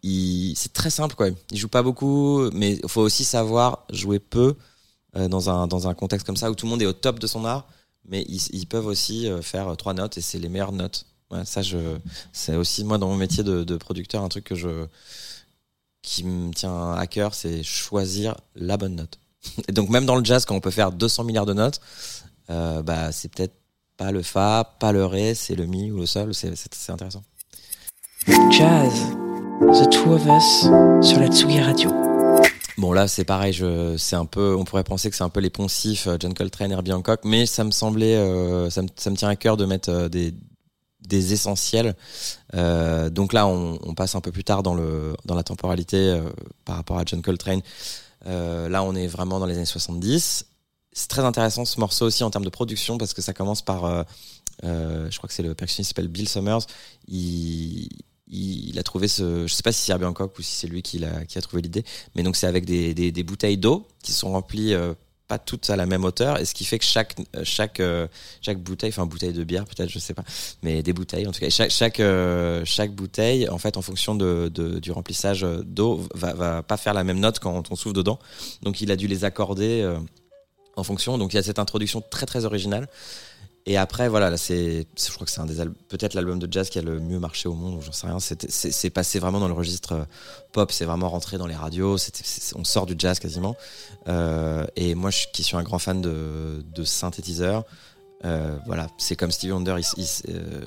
[0.03, 1.29] c'est très simple quoi.
[1.51, 4.55] Il joue pas beaucoup, mais il faut aussi savoir jouer peu
[5.15, 7.27] dans un dans un contexte comme ça où tout le monde est au top de
[7.27, 7.67] son art,
[8.05, 11.07] mais ils, ils peuvent aussi faire trois notes et c'est les meilleures notes.
[11.31, 11.77] Ouais, ça je
[12.33, 14.87] c'est aussi moi dans mon métier de, de producteur un truc que je
[16.03, 19.19] qui me tient à cœur, c'est choisir la bonne note.
[19.69, 21.81] Et donc même dans le jazz, quand on peut faire 200 milliards de notes,
[22.51, 23.55] euh, bah c'est peut-être
[23.99, 26.35] pas le fa, pas le ré, c'est le mi ou le sol.
[26.35, 27.23] C'est c'est- intéressant.
[28.51, 28.93] Jazz,
[29.61, 30.63] The Two of Us,
[31.07, 31.91] sur la Tsugi Radio.
[32.79, 35.41] Bon là c'est pareil, je c'est un peu, on pourrait penser que c'est un peu
[35.41, 39.11] les poncifs euh, John Coltrane, Herbie Hancock, mais ça me semblait, euh, ça, me, ça
[39.11, 40.33] me tient à cœur de mettre euh, des
[41.09, 41.97] des essentiels.
[42.55, 46.23] Euh, donc là on, passe un peu plus tard dans le dans la temporalité euh,
[46.65, 47.63] par rapport à John Coltrane.
[48.27, 50.47] Euh, là on est vraiment dans les années 70.
[50.93, 54.05] C'est très intéressant ce morceau aussi en termes de production parce que ça commence par,
[54.63, 56.67] je crois que c'est le percussionniste qui s'appelle Bill Summers.
[57.07, 60.83] Il, a trouvé ce, je sais pas si c'est Herbie Hancock ou si c'est lui
[60.83, 61.85] qui l'a qui a trouvé l'idée,
[62.17, 64.75] mais donc c'est avec des, des, des bouteilles d'eau qui sont remplies
[65.29, 68.09] pas toutes à la même hauteur et ce qui fait que chaque euh, chaque euh,
[68.41, 70.25] chaque bouteille enfin bouteille de bière peut-être je sais pas
[70.63, 74.49] mais des bouteilles en tout cas chaque chaque euh, bouteille en fait en fonction de,
[74.49, 78.19] du remplissage d'eau va va pas faire la même note quand on souffle dedans.
[78.63, 79.87] Donc il a dû les accorder
[80.77, 81.19] en fonction.
[81.19, 82.89] Donc il y a cette introduction très très originale
[83.67, 85.57] et après, voilà, là, c'est, je crois que c'est un des
[85.89, 88.19] peut-être l'album de jazz qui a le mieux marché au monde, j'en sais rien.
[88.19, 90.05] C'est, passé vraiment dans le registre euh,
[90.53, 91.99] pop, c'est vraiment rentré dans les radios.
[92.55, 93.57] On sort du jazz quasiment.
[94.09, 97.65] Euh, et moi, qui suis un grand fan de, de synthétiseurs,
[98.25, 100.07] euh, voilà, c'est comme Stevie Wonder, il,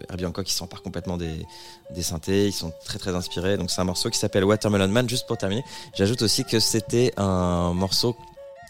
[0.09, 1.45] Herbie Hancock, ils s'emparent complètement des,
[1.93, 3.57] des synthés, ils sont très très inspirés.
[3.57, 5.09] Donc c'est un morceau qui s'appelle Watermelon Man.
[5.09, 5.63] Juste pour terminer,
[5.95, 8.15] j'ajoute aussi que c'était un morceau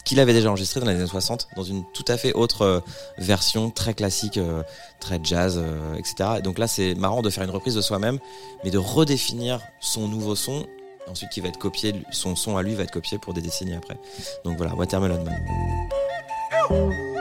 [0.04, 2.80] qu'il avait déjà enregistré dans les années 60 dans une tout à fait autre euh,
[3.18, 4.62] version très classique, euh,
[5.00, 6.38] très jazz, euh, etc.
[6.38, 8.18] Et donc là, c'est marrant de faire une reprise de soi-même,
[8.64, 10.66] mais de redéfinir son nouveau son.
[11.08, 13.74] Ensuite, qui va être copié, son son à lui va être copié pour des décennies
[13.74, 13.96] après.
[14.44, 17.11] Donc voilà, Watermelon Man.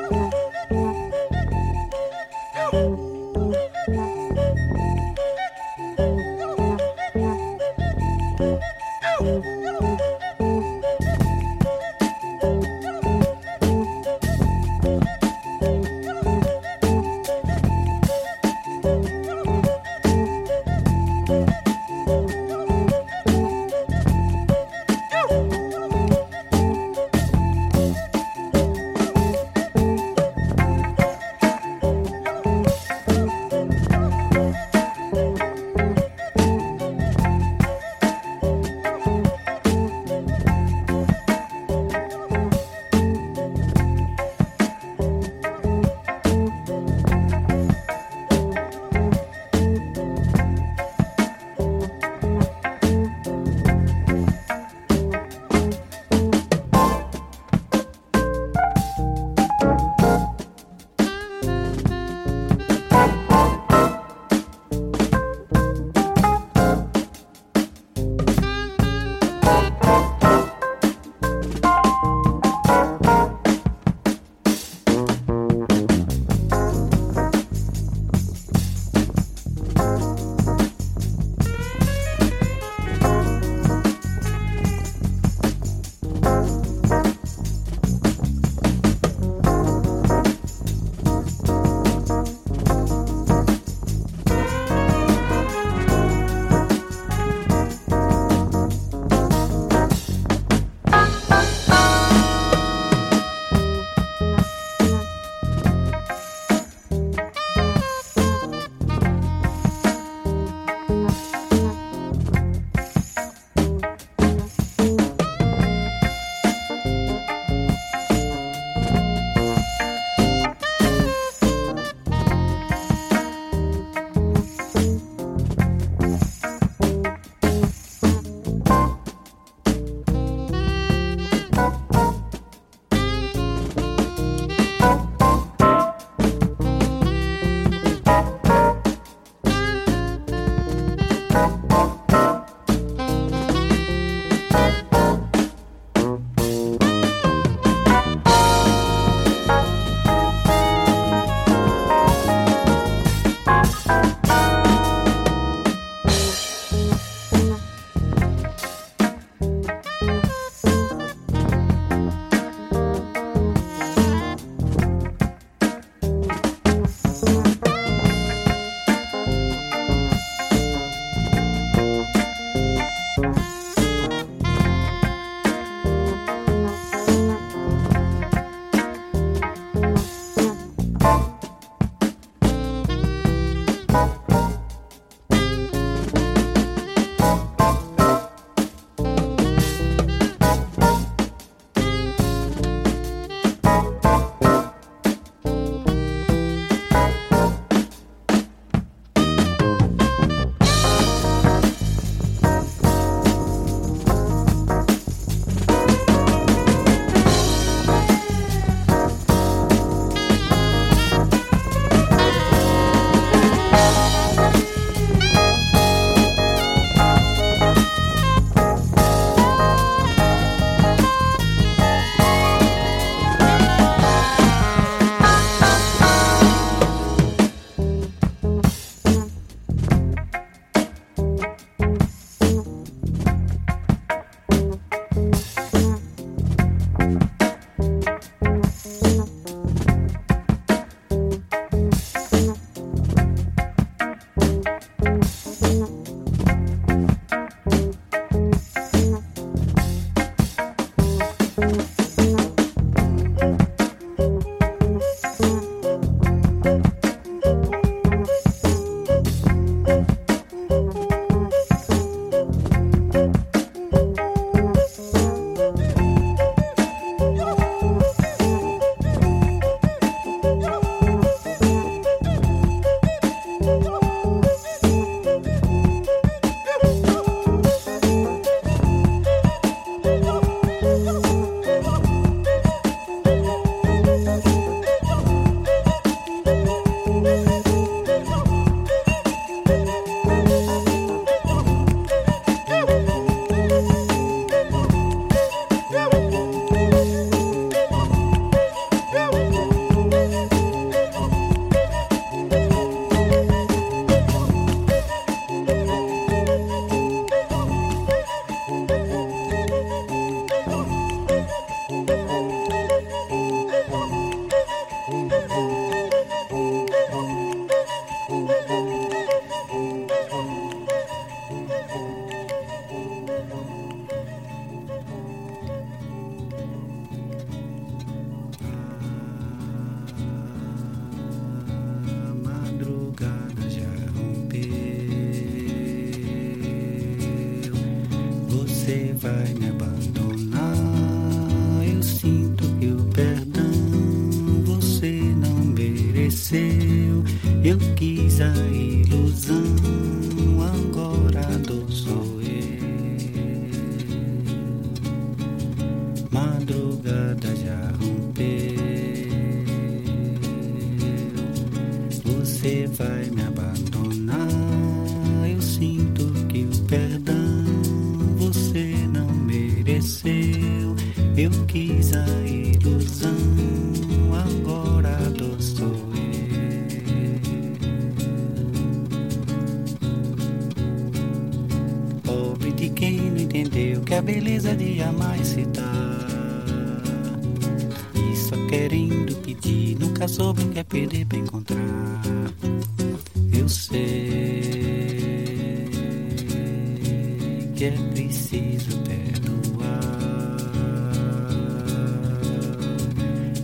[397.81, 399.99] Que é preciso perdoar.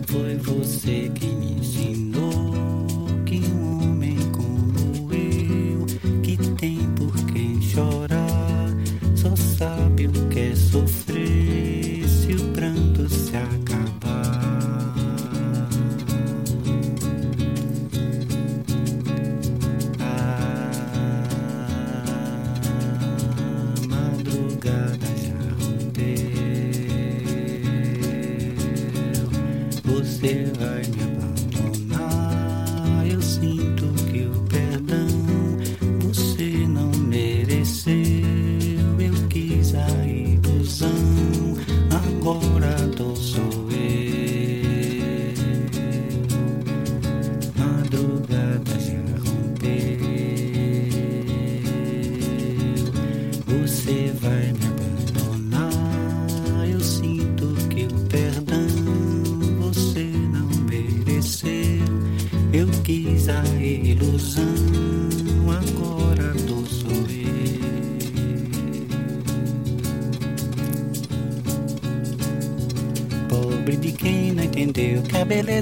[0.08, 5.86] Foi você quem me ensinou que um homem como eu,
[6.24, 8.74] que tem por quem chorar,
[9.14, 11.47] só sabe o que é sofrer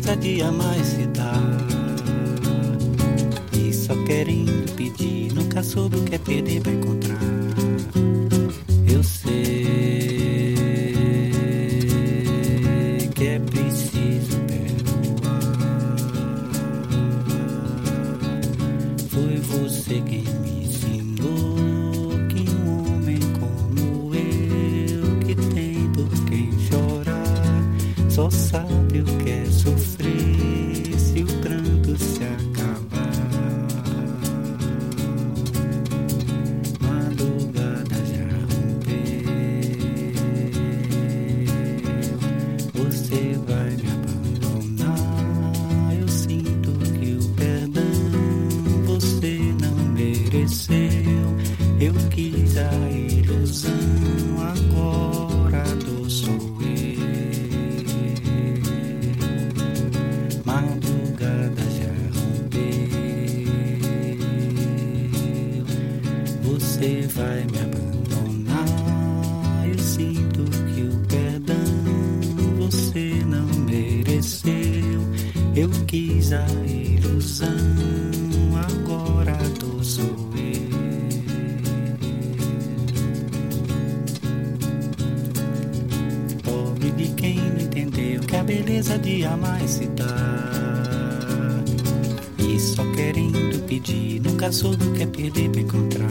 [0.06, 0.75] que a beleza de amar
[92.58, 96.10] Só querendo pedir, nunca soube o que é perder pra encontrar.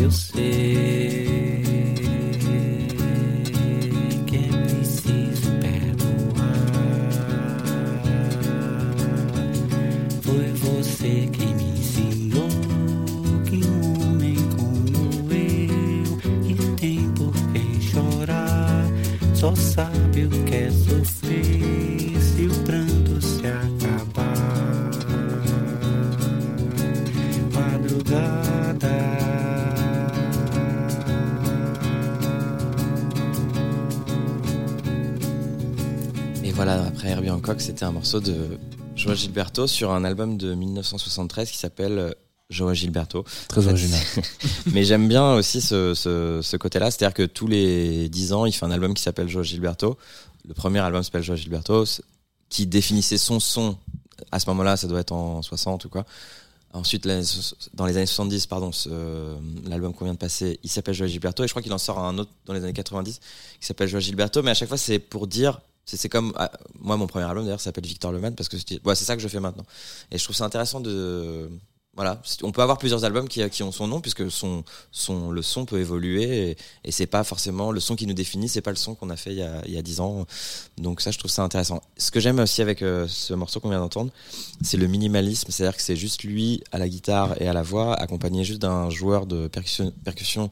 [0.00, 1.54] Eu sei
[4.26, 6.62] que é preciso perdoar.
[10.22, 12.48] Foi você quem me ensinou
[13.44, 16.16] que um homem como eu,
[16.46, 18.86] que tem por quem chorar,
[19.34, 21.15] só sabe o que é sofrer
[37.46, 38.58] Hancock, c'était un morceau de
[38.96, 42.10] Joao Gilberto sur un album de 1973 qui s'appelle euh,
[42.50, 43.24] Joao Gilberto.
[43.48, 44.00] Très En fait, original.
[44.72, 48.52] Mais j'aime bien aussi ce, ce, ce côté-là, c'est-à-dire que tous les 10 ans, il
[48.52, 49.96] fait un album qui s'appelle Joao Gilberto.
[50.48, 51.84] Le premier album s'appelle Joao Gilberto,
[52.48, 53.76] qui définissait son son.
[54.32, 56.04] À ce moment-là, ça doit être en 60 ou quoi.
[56.72, 57.06] Ensuite,
[57.74, 59.36] dans les années 70, pardon, ce-
[59.68, 62.00] l'album qu'on vient de passer, il s'appelle Joël Gilberto, et je crois qu'il en sort
[62.00, 63.20] un autre dans les années 90
[63.60, 66.96] qui s'appelle Joël Gilberto, mais à chaque fois, c'est pour dire, c'est comme, ah, moi,
[66.96, 69.64] mon premier album d'ailleurs s'appelle Victor Leman, parce que c'est ça que je fais maintenant.
[70.10, 71.48] Et je trouve ça intéressant de.
[71.94, 75.40] Voilà, on peut avoir plusieurs albums qui, qui ont son nom, puisque son, son, le
[75.40, 78.70] son peut évoluer, et, et c'est pas forcément le son qui nous définit, c'est pas
[78.70, 80.26] le son qu'on a fait il y a, il y a 10 ans.
[80.76, 81.80] Donc ça, je trouve ça intéressant.
[81.96, 84.12] Ce que j'aime aussi avec euh, ce morceau qu'on vient d'entendre,
[84.60, 87.94] c'est le minimalisme, c'est-à-dire que c'est juste lui à la guitare et à la voix,
[87.94, 90.50] accompagné juste d'un joueur de percussion, percussion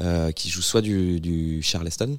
[0.00, 2.18] euh, qui joue soit du, du Charleston,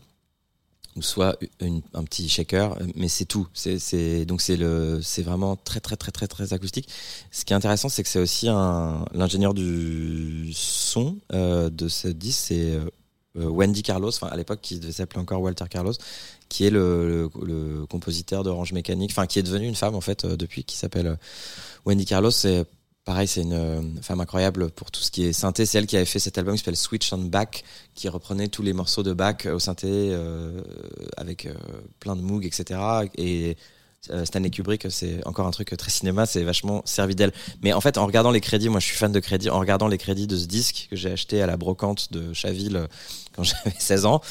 [0.96, 3.48] ou soit un petit shaker, mais c'est tout.
[3.54, 4.58] C'est, donc c'est
[5.02, 6.90] c'est vraiment très très très très très acoustique.
[7.32, 12.46] Ce qui est intéressant, c'est que c'est aussi l'ingénieur du son euh, de ce disque,
[12.48, 12.80] c'est
[13.38, 15.94] euh, Wendy Carlos, enfin à l'époque qui s'appeler encore Walter Carlos,
[16.50, 17.30] qui est le,
[17.90, 21.18] compositeur d'Orange Mécanique, enfin qui est devenue une femme en fait euh, depuis, qui s'appelle
[21.86, 22.32] Wendy Carlos.
[23.10, 25.66] Pareil, c'est une euh, femme incroyable pour tout ce qui est synthé.
[25.66, 27.64] C'est elle qui avait fait cet album qui s'appelle Switch on Back,
[27.96, 30.62] qui reprenait tous les morceaux de Bach au synthé euh,
[31.18, 31.56] avec euh,
[32.00, 32.80] plein de Moog, etc.
[33.18, 33.58] Et
[34.12, 37.34] euh, Stanley Kubrick, c'est encore un truc très cinéma, c'est vachement servi d'elle.
[37.64, 39.88] Mais en fait, en regardant les crédits, moi je suis fan de crédits, en regardant
[39.88, 42.88] les crédits de ce disque que j'ai acheté à la brocante de Chaville euh,
[43.36, 44.22] quand j'avais 16 ans,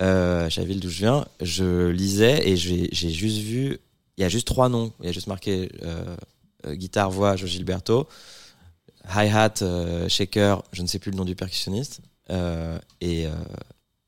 [0.00, 3.78] euh, Chaville d'où je viens, je lisais et j'ai juste vu,
[4.16, 6.16] il y a juste trois noms, il y a juste marqué euh, euh,
[6.74, 8.08] guitare, voix, Joe Gilberto,
[9.14, 12.00] hi-hat, euh, shaker, je ne sais plus le nom du percussionniste,
[12.30, 13.30] euh, et euh,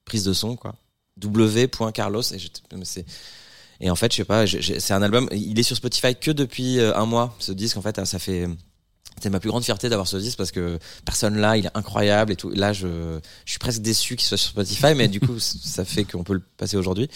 [0.04, 0.74] prise de son, quoi.
[2.32, 3.04] Et j'étais- mais c'est.
[3.80, 5.28] Et en fait, je sais pas, c'est un album.
[5.32, 7.36] Il est sur Spotify que depuis euh, un mois.
[7.38, 8.48] Ce disque, en fait, ça fait.
[9.20, 12.32] C'est ma plus grande fierté d'avoir ce disque parce que personne là, il est incroyable
[12.32, 12.50] et tout.
[12.50, 16.04] Là, je, je suis presque déçu qu'il soit sur Spotify, mais du coup, ça fait
[16.04, 17.08] qu'on peut le passer aujourd'hui.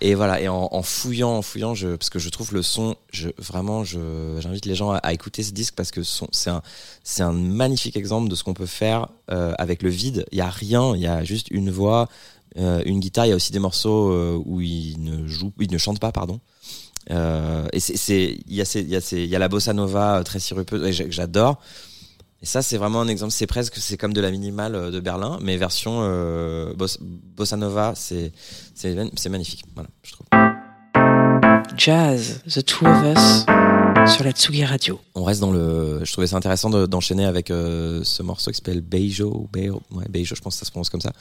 [0.00, 0.40] Et voilà.
[0.40, 3.84] Et en, en fouillant, en fouillant, je, parce que je trouve le son, je, vraiment,
[3.84, 6.62] je, j'invite les gens à, à écouter ce disque parce que son, c'est un,
[7.02, 10.26] c'est un magnifique exemple de ce qu'on peut faire euh, avec le vide.
[10.32, 12.08] Il y a rien, il y a juste une voix,
[12.56, 13.26] euh, une guitare.
[13.26, 16.12] Il y a aussi des morceaux euh, où il ne joue, il ne chante pas,
[16.12, 16.40] pardon.
[17.10, 19.72] Euh, et c'est, il y a il y a ces, il y a la bossa
[19.72, 21.58] nova euh, très sirupeuse que j'adore.
[22.42, 23.32] Et ça, c'est vraiment un exemple.
[23.32, 27.56] C'est presque, c'est comme de la minimale euh, de Berlin, mais version euh, boss- bossa
[27.56, 27.92] nova.
[27.96, 28.32] C'est,
[28.74, 29.64] c'est, c'est magnifique.
[29.74, 30.26] Voilà, je trouve.
[31.76, 33.44] Jazz, The Two of Us,
[34.14, 35.00] sur la Tsugi Radio.
[35.14, 36.00] On reste dans le.
[36.04, 40.04] Je trouvais ça intéressant de- d'enchaîner avec euh, ce morceau qui s'appelle Beijo, Beijo, ouais,
[40.08, 41.12] Beijo, je pense que ça se prononce comme ça,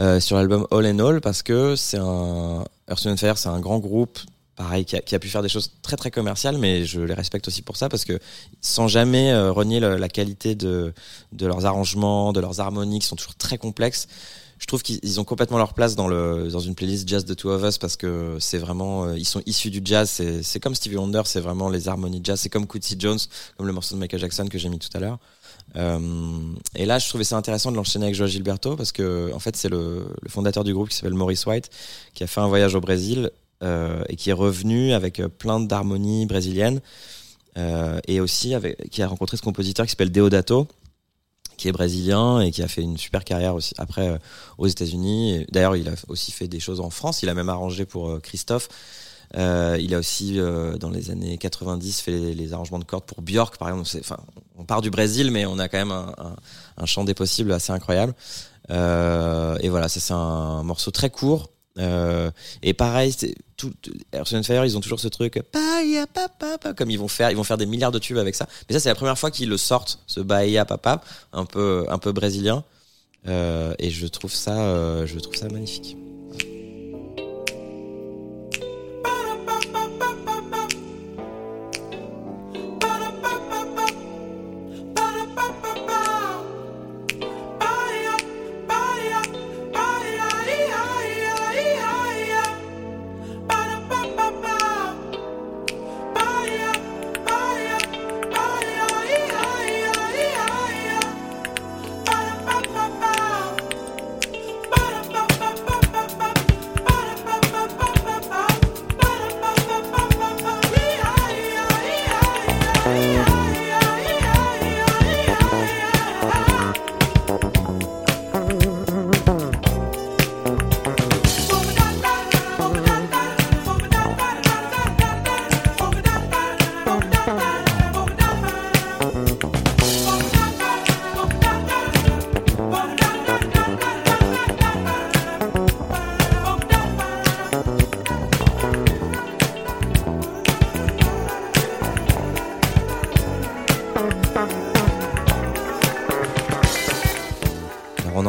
[0.00, 3.60] euh, sur l'album All in All parce que c'est un Earth and Fire, c'est un
[3.60, 4.18] grand groupe.
[4.58, 7.14] Pareil, qui a, qui a pu faire des choses très très commerciales, mais je les
[7.14, 8.18] respecte aussi pour ça parce que
[8.60, 10.92] sans jamais euh, renier le- la qualité de,
[11.30, 14.08] de leurs arrangements, de leurs harmonies qui sont toujours très complexes.
[14.58, 17.34] Je trouve qu'ils ils ont complètement leur place dans le dans une playlist jazz de
[17.34, 20.10] Two of Us parce que c'est vraiment euh, ils sont issus du jazz.
[20.42, 22.40] C'est comme Stevie Wonder, c'est vraiment les harmonies jazz.
[22.40, 23.20] C'est comme Quincy Jones,
[23.56, 25.20] comme le morceau de Michael Jackson que j'ai mis tout à l'heure.
[25.76, 26.00] Euh,
[26.74, 29.54] et là, je trouvais ça intéressant de l'enchaîner avec Joao Gilberto parce que en fait,
[29.54, 31.70] c'est le, le fondateur du groupe qui s'appelle Maurice White
[32.14, 33.30] qui a fait un voyage au Brésil
[33.62, 36.80] et qui est revenu avec euh, plein d'harmonies brésiliennes
[37.56, 38.54] euh, et aussi
[38.90, 40.68] qui a rencontré ce compositeur qui s'appelle Deodato
[41.56, 44.18] qui est brésilien et qui a fait une super carrière aussi après euh,
[44.58, 45.44] aux États-Unis.
[45.50, 47.22] D'ailleurs, il a aussi fait des choses en France.
[47.22, 48.68] Il a même arrangé pour euh, Christophe.
[49.36, 53.20] Euh, il a aussi, euh, dans les années 90, fait les, arrangements de cordes pour
[53.20, 53.88] Björk, par exemple.
[54.00, 54.18] Enfin,
[54.56, 56.14] on part du Brésil, mais on a quand même un,
[56.76, 58.14] un, champ des possibles assez incroyable.
[58.70, 61.50] Euh, et voilà, c'est un morceau très court.
[61.78, 62.30] Euh,
[62.62, 63.14] et pareil,
[63.56, 63.72] tout.
[64.14, 67.36] Earth Fire, ils ont toujours ce truc, Bahia papa, pa, comme ils vont faire, ils
[67.36, 68.46] vont faire des milliards de tubes avec ça.
[68.68, 71.02] Mais ça, c'est la première fois qu'ils le sortent, ce Bahia papa,
[71.32, 72.64] un peu, un peu brésilien.
[73.26, 75.96] Euh, et je trouve ça, euh, je trouve ça magnifique.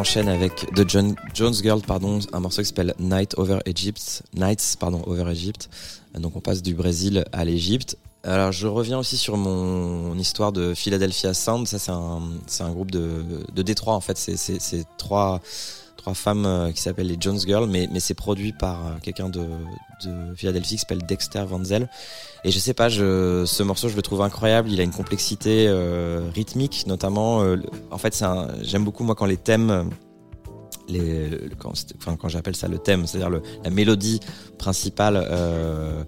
[0.09, 4.75] Enchaîne avec de John, Jones Girl, pardon, un morceau qui s'appelle Night Over Egypt, Nights,
[4.79, 5.69] pardon, Over Egypt.
[6.15, 7.95] Donc on passe du Brésil à l'Égypte.
[8.23, 11.67] Alors je reviens aussi sur mon histoire de Philadelphia Sound.
[11.67, 12.21] Ça c'est un,
[12.59, 13.23] un groupe de,
[13.53, 14.17] de Détroit en fait.
[14.17, 15.41] C'est trois,
[15.99, 19.29] trois femmes euh, qui s'appellent les Jones Girls, mais, mais c'est produit par euh, quelqu'un
[19.29, 19.41] de,
[20.05, 21.89] de Philadelphie qui s'appelle Dexter Van Zel.
[22.43, 24.71] Et je sais pas, ce morceau je le trouve incroyable.
[24.71, 27.43] Il a une complexité euh, rythmique notamment.
[27.91, 28.23] en fait,
[28.61, 29.89] j'aime beaucoup moi quand les thèmes,
[31.59, 34.19] quand, j'appelle ça le thème, c'est-à-dire la mélodie
[34.57, 36.03] principale euh,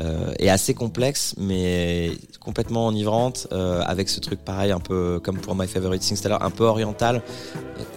[0.00, 5.38] euh, est assez complexe, mais complètement enivrante, euh, avec ce truc pareil un peu comme
[5.38, 7.22] pour My Favorite Things un peu oriental,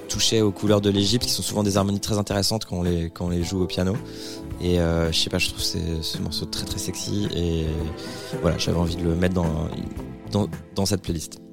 [0.10, 2.84] touché aux couleurs de l'Égypte, qui sont souvent des harmonies très intéressantes quand
[3.20, 3.96] on les joue au piano.
[4.62, 7.66] Et je sais pas, je trouve ce morceau très très sexy et
[8.42, 9.36] voilà, j'avais envie de le mettre
[10.32, 11.47] dans cette playlist.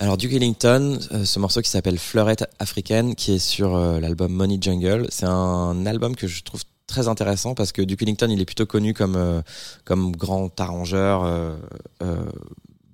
[0.00, 4.32] Alors Duke Ellington, euh, ce morceau qui s'appelle Fleurette africaine, qui est sur euh, l'album
[4.32, 8.40] Money Jungle, c'est un album que je trouve très intéressant parce que Duke Ellington, il
[8.40, 9.42] est plutôt connu comme euh,
[9.84, 11.56] comme grand arrangeur,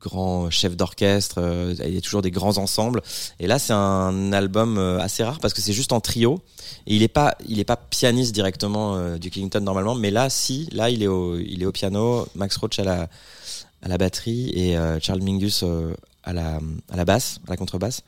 [0.01, 1.41] grands chefs d'orchestre,
[1.85, 3.03] il y a toujours des grands ensembles.
[3.41, 6.43] Et là, c'est un album assez rare parce que c'est juste en trio.
[6.87, 10.69] Et il est pas, il pas pianiste directement euh, du Clinton normalement, mais là, si,
[10.73, 13.09] là, il est au, il est au piano, Max Roach à la,
[13.83, 15.95] à la batterie et euh, Charles Mingus euh,
[16.25, 16.61] à la,
[16.91, 18.03] à la basse, à la contrebasse.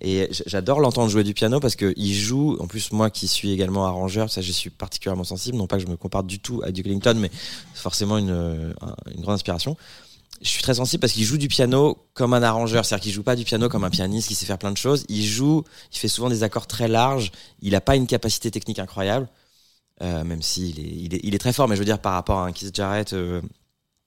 [0.00, 2.56] Et j'adore l'entendre jouer du piano parce que il joue.
[2.58, 5.58] En plus, moi qui suis également arrangeur, ça, je suis particulièrement sensible.
[5.58, 7.30] Non pas que je me compare du tout à Duke Ellington, mais
[7.74, 9.76] c'est forcément une, euh, un- une grande inspiration.
[10.40, 13.22] Je suis très sensible parce qu'il joue du piano comme un arrangeur, c'est-à-dire qu'il joue
[13.22, 15.04] pas du piano comme un pianiste qui sait faire plein de choses.
[15.10, 17.30] Il joue, il fait souvent des accords très larges.
[17.60, 19.28] Il a pas une capacité technique incroyable,
[20.00, 21.68] même s'il est, il est, il est très fort.
[21.68, 23.14] Mais je veux dire par rapport à un Keith Jarrett.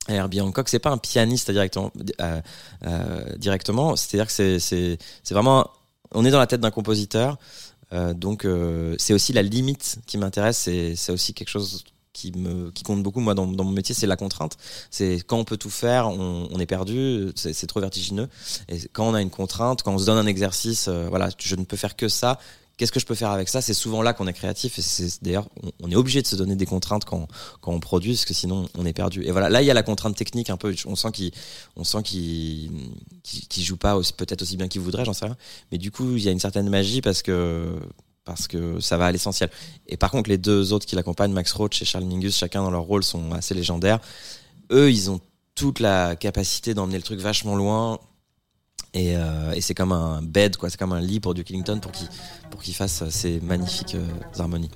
[0.07, 2.41] Herbie Hancock, c'est pas un pianiste directement, euh,
[2.85, 3.95] euh, directement.
[3.95, 4.97] C'est-à-dire que c'est,
[5.31, 5.69] vraiment,
[6.11, 7.37] on est dans la tête d'un compositeur,
[7.93, 8.47] euh, donc
[8.97, 10.57] c'est aussi la limite qui m'intéresse.
[10.57, 14.05] C'est, c'est aussi quelque chose qui me, qui compte beaucoup moi dans, mon métier, c'est
[14.05, 14.57] la contrainte.
[14.91, 18.29] C'est quand on peut tout faire, on, on est perdu, c'est, trop vertigineux.
[18.69, 21.63] Et quand on a une contrainte, quand on se donne un exercice, voilà, je ne
[21.63, 22.39] peux faire que ça.
[22.83, 23.61] Qu'est-ce que je peux faire avec ça?
[23.61, 25.47] C'est souvent là qu'on est créatif et c'est d'ailleurs
[25.81, 27.29] on, est obligé de se donner des contraintes quand
[27.61, 29.23] quand on produit parce que sinon on est perdu.
[29.23, 30.75] Et voilà, là il y a la contrainte technique un peu.
[30.85, 31.31] On sent qu'il
[31.77, 32.69] on sent qu'il
[33.57, 35.37] joue pas peut-être aussi bien qu'il voudrait, j'en sais rien.
[35.71, 37.79] Mais du coup il y a une certaine magie parce que
[38.25, 39.49] parce que ça va à l'essentiel.
[39.87, 42.71] Et par contre les deux autres qui l'accompagnent, Max Roach et Charles Mingus, chacun dans
[42.71, 44.01] leur rôle sont assez légendaires.
[44.73, 45.21] Eux ils ont
[45.55, 47.97] toute la capacité d'emmener le truc vachement loin.
[48.93, 50.69] Et, euh, et c'est comme un bed, quoi.
[50.69, 52.07] C'est comme un lit pour Duke Ellington pour qu'il
[52.51, 54.07] pour qu'il fasse ces magnifiques euh,
[54.39, 54.69] harmonies.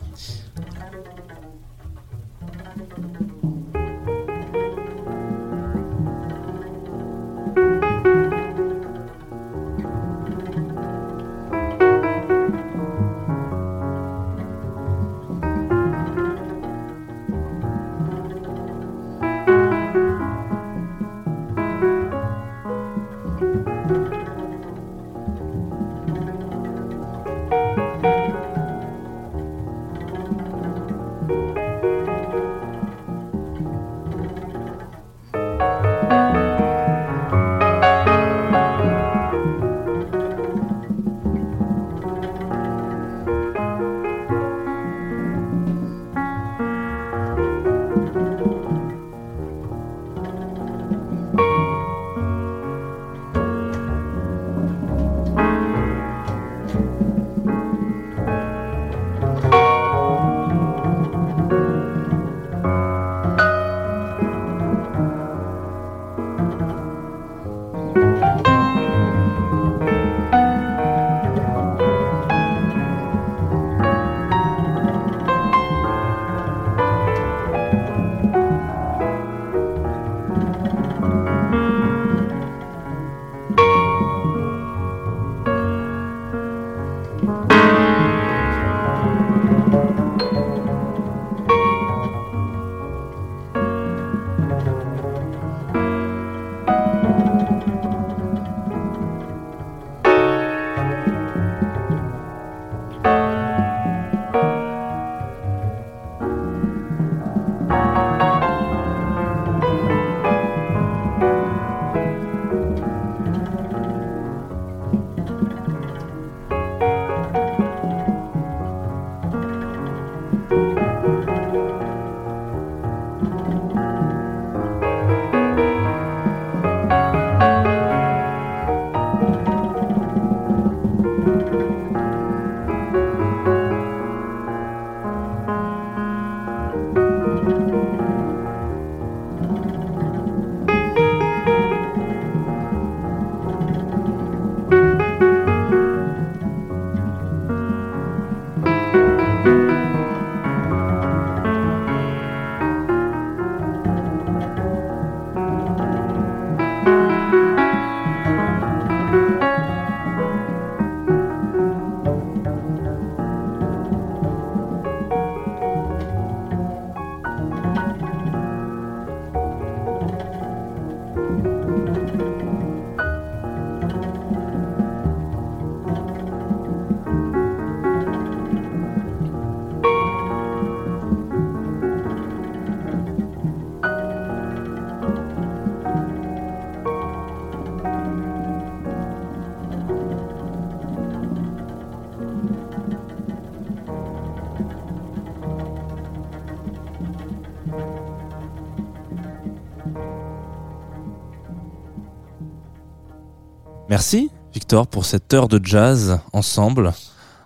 [204.68, 206.92] Pour cette heure de jazz ensemble.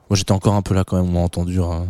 [0.09, 1.85] Moi j'étais encore un peu là quand même, on m'a entendu hein,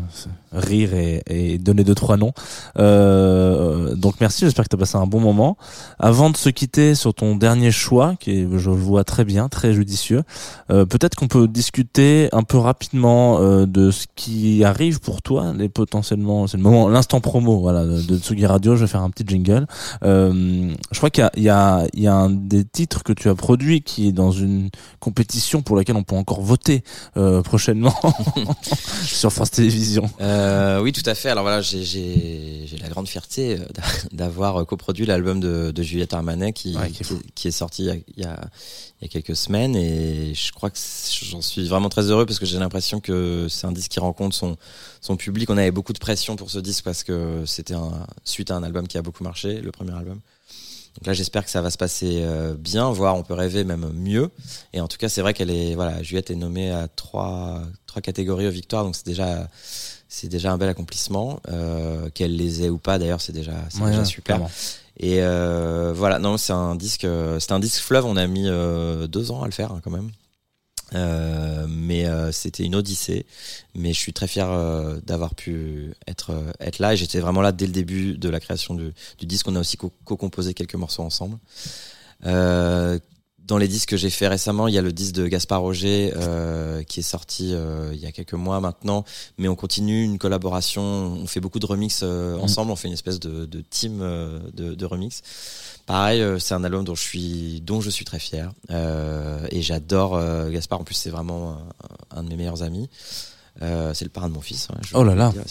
[0.51, 2.33] rire et, et donner deux trois noms.
[2.77, 5.57] Euh, donc merci, j'espère que tu as passé un bon moment.
[5.99, 9.49] Avant de se quitter sur ton dernier choix, qui est, je le vois très bien,
[9.49, 10.23] très judicieux,
[10.71, 15.53] euh, peut-être qu'on peut discuter un peu rapidement euh, de ce qui arrive pour toi,
[15.57, 18.75] les potentiellement, c'est le moment, l'instant promo, voilà, de, Tsugi Radio.
[18.75, 19.65] Je vais faire un petit jingle.
[20.03, 23.29] Euh, je crois qu'il y y, a, il y a un des titres que tu
[23.29, 24.69] as produit qui est dans une
[24.99, 26.83] compétition pour laquelle on peut encore voter
[27.17, 27.95] euh, prochainement
[29.03, 30.09] sur France Télévisions.
[30.41, 31.29] Euh, oui, tout à fait.
[31.29, 33.81] Alors voilà, j'ai- la grande fierté euh, d'a-
[34.11, 37.91] d'avoir coproduit l'album de, de Juliette Armanet qui, Ouais, qui est qui, sorti il y,
[37.91, 38.39] a, il y a-
[38.99, 40.77] il y a quelques semaines et je crois que
[41.29, 44.35] j'en suis vraiment très heureux parce que j'ai l'impression que c'est un disque qui rencontre
[44.35, 44.57] son,
[45.01, 45.49] son public.
[45.49, 47.73] On avait beaucoup de pression pour ce disque parce que c'était
[48.23, 50.19] suite à un album qui a beaucoup marché, le premier album.
[50.97, 53.89] Donc là, j'espère que ça va se passer euh, bien, voire on peut rêver même
[53.93, 54.29] mieux.
[54.73, 58.01] Et en tout cas, c'est vrai qu'elle est, voilà, Juliette est nommée à trois, trois
[58.01, 59.47] catégories aux victoires, donc c'est déjà,
[60.13, 61.39] c'est déjà un bel accomplissement.
[61.47, 64.35] Euh, Qu'elle les ait ou pas, d'ailleurs, c'est déjà, Ouais, déjà ouais, super.
[64.35, 64.51] clairement.
[64.97, 68.05] Et euh, voilà, non, c'est un disque, euh, c'est un disque fleuve.
[68.05, 70.11] On a mis euh, deux ans à le faire hein, quand même.
[70.93, 73.25] Euh, mais euh, c'était une odyssée.
[73.73, 74.47] Mais je suis très fier
[75.07, 76.93] d'avoir pu être être là.
[76.93, 79.47] Et j'étais vraiment là dès le début de la création du, du disque.
[79.47, 81.37] On a aussi co- co-composé quelques morceaux ensemble.
[83.51, 86.13] Dans les disques que j'ai fait récemment, il y a le disque de Gaspard Roger
[86.15, 89.03] euh, qui est sorti euh, il y a quelques mois maintenant,
[89.37, 90.81] mais on continue une collaboration.
[90.81, 92.39] On fait beaucoup de remix euh, Mm.
[92.39, 92.71] ensemble.
[92.71, 93.99] On fait une espèce de, de team
[94.53, 95.21] de, de remix.
[95.85, 100.17] Pareil, c'est un album dont je suis dont je suis très fier et j'adore
[100.49, 100.79] Gaspard.
[100.79, 101.57] En plus, c'est vraiment
[102.13, 102.87] un, un de mes meilleurs amis.
[103.61, 104.69] Euh, c'est le parrain de mon fils.
[104.69, 105.33] ouais, je Oh là là.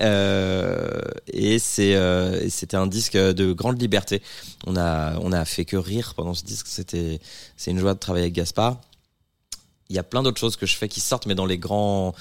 [0.00, 4.20] Euh, et c'est euh, c'était un disque de grande liberté.
[4.66, 6.66] On a on a fait que rire pendant ce disque.
[6.66, 7.20] C'était
[7.56, 8.80] c'est une joie de travailler avec Gaspard.
[9.88, 12.12] Il y a plein d'autres choses que je fais qui sortent, mais dans les grands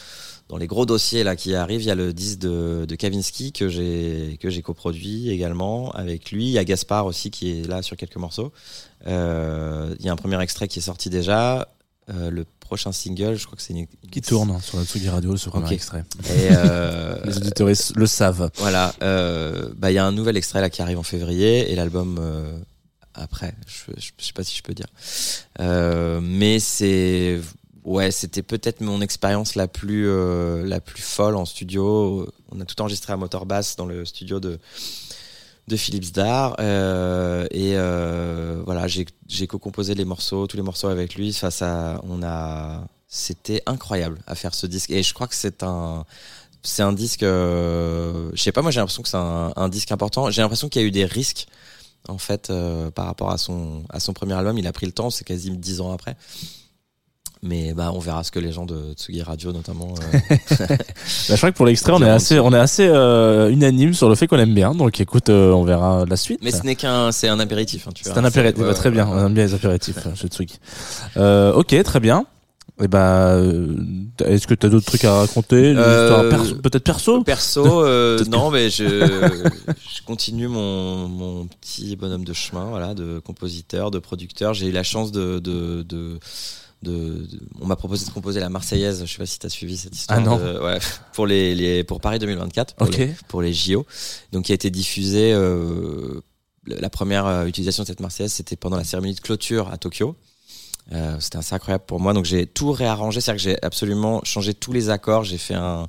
[0.49, 3.51] dans les gros dossiers là qui arrivent, il y a le disque de, de Kavinsky
[3.51, 6.45] que j'ai que j'ai coproduit également avec lui.
[6.45, 8.51] Il y a Gaspard aussi qui est là sur quelques morceaux.
[9.07, 11.67] Il y a un premier extrait qui est sorti déjà.
[12.07, 13.85] Le prochain single, je crois que c'est une...
[14.09, 15.71] Qui tourne sur la Tsugi Radio, premier Ok.
[15.73, 16.05] extrait.
[16.29, 18.49] Et euh, Les auditeurs le savent.
[18.59, 21.75] voilà, euh, bah il y a un nouvel extrait là qui arrive en février et
[21.75, 22.57] l'album euh,
[23.13, 23.53] après.
[23.67, 24.85] Je, je, je sais pas si je peux dire,
[25.59, 27.41] euh, mais c'est
[27.83, 30.07] ouais, c'était peut-être mon expérience la plus
[30.65, 32.25] la plus folle en studio.
[32.53, 34.59] On a tout enregistré à moteur basse dans le studio de
[35.71, 41.15] de Philips Dar euh, et euh, voilà j'ai co-composé les morceaux tous les morceaux avec
[41.15, 41.29] lui.
[41.29, 44.91] Enfin ça on a c'était incroyable à faire ce disque.
[44.91, 46.05] Et je crois que c'est un
[46.61, 50.29] c'est un disque euh, je sais pas moi j'ai l'impression que c'est un, disque important.
[50.29, 51.47] J'ai l'impression qu'il y a eu des risques
[52.09, 52.51] en fait
[52.93, 54.57] par rapport à son à son premier album.
[54.57, 56.17] Il a pris le temps c'est quasi dix ans après
[57.43, 60.35] mais bah on verra ce que les gens de Tsugi Radio notamment euh,
[60.69, 60.75] Bah,
[61.29, 64.15] je crois que pour l'extrait, on est assez, on est assez euh, unanime sur le
[64.15, 64.73] fait qu'on aime bien.
[64.75, 66.39] Donc écoute, euh, on verra la suite.
[66.43, 69.07] mais ce n'est qu'un c'est un apéritif hein, C'est un apéritif, bah, très bien.
[69.07, 70.59] On aime bien les apéritifs chez Tsugi.
[71.15, 72.25] Ok, très bien.
[72.81, 73.75] Et bah, euh,
[74.25, 77.23] est-ce que tu as d'autres trucs à raconter perso- Peut-être perso?
[77.23, 77.63] Perso,
[78.29, 83.99] non, mais je, je continue mon, mon petit bonhomme de chemin, voilà, de compositeur, de
[83.99, 84.53] producteur.
[84.55, 86.17] J'ai eu la chance de, de, de,
[86.83, 89.03] de- de- on m'a proposé de composer la Marseillaise.
[89.05, 90.19] Je sais pas si tu as suivi cette histoire.
[90.19, 90.37] Ah non.
[90.37, 90.79] de- ouais,
[91.13, 93.85] pour les, les, pour Paris 2024, pour, les, pour les JO.
[94.31, 95.33] Donc, qui a été diffusée.
[95.33, 96.21] Euh,
[96.67, 100.15] la première euh, utilisation de cette Marseillaise, c'était pendant la cérémonie de clôture à Tokyo.
[100.93, 102.13] Euh, c'était assez incroyable pour moi.
[102.13, 105.23] Donc j'ai tout réarrangé, c'est-à-dire que j'ai absolument changé tous les accords.
[105.23, 105.87] J'ai fait un,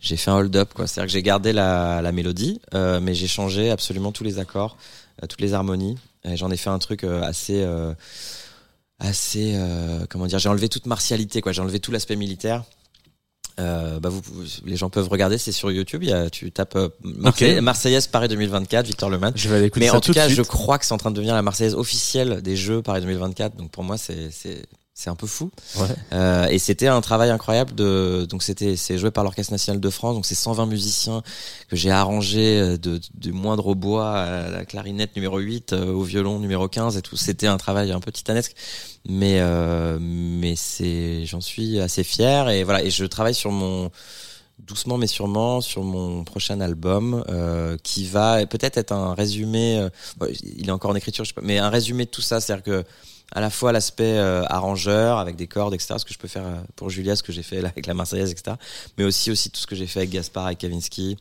[0.00, 0.86] j'ai fait un hold-up, quoi.
[0.86, 4.76] C'est-à-dire que j'ai gardé la, la mélodie, euh, mais j'ai changé absolument tous les accords,
[5.22, 5.96] euh, toutes les harmonies.
[6.24, 7.94] Et J'en ai fait un truc euh, assez, euh,
[9.02, 11.52] assez, euh, comment dire, j'ai enlevé toute martialité, quoi.
[11.52, 12.64] J'ai enlevé tout l'aspect militaire.
[13.60, 14.22] Euh, bah vous,
[14.64, 16.02] les gens peuvent regarder, c'est sur YouTube.
[16.02, 17.60] Il y a, tu tapes euh, Marseille-.
[17.60, 19.32] Marseillaise Paris 2024, Victor Lemann.
[19.36, 20.38] Je vais aller écouter Mais ça en tout cas, suite.
[20.38, 23.56] je crois que c'est en train de devenir la Marseillaise officielle des Jeux Paris 2024.
[23.56, 24.30] Donc pour moi, c'est
[24.94, 25.50] c'est un peu fou.
[25.76, 25.86] Ouais.
[26.12, 29.90] Euh, et c'était un travail incroyable de donc c'était c'est joué par l'Orchestre national de
[29.90, 30.14] France.
[30.14, 31.22] Donc c'est 120 musiciens
[31.68, 35.92] que j'ai arrangés euh, de du moindre au bois à la clarinette numéro 8 euh,
[35.92, 37.16] au violon numéro 15 et tout.
[37.16, 38.54] C'était un travail un peu titanesque,
[39.08, 43.90] mais euh, mais c'est j'en suis assez fier et voilà et je travaille sur mon
[44.58, 50.28] doucement mais sûrement sur mon prochain album euh, qui va peut-être être un résumé euh,
[50.42, 52.52] il est encore en écriture je sais pas, mais un résumé de tout ça c'est
[52.52, 52.84] à dire que
[53.34, 56.46] à la fois l'aspect euh, arrangeur avec des cordes etc ce que je peux faire
[56.46, 58.56] euh, pour Julia ce que j'ai fait là avec la Marseillaise etc
[58.98, 61.16] mais aussi aussi tout ce que j'ai fait avec Gaspard avec Kavinsky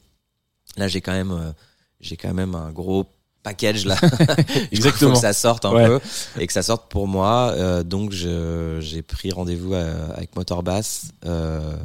[0.77, 1.51] là j'ai quand même euh,
[1.99, 3.05] j'ai quand même un gros
[3.43, 3.97] package là.
[4.71, 5.11] Il Exactement.
[5.11, 5.87] faut que ça sorte un Ouais.
[5.87, 5.99] peu
[6.39, 7.53] et que ça sorte pour moi.
[7.55, 11.75] Euh, donc j'ai pris rendez-vous euh, avec Motorbass euh,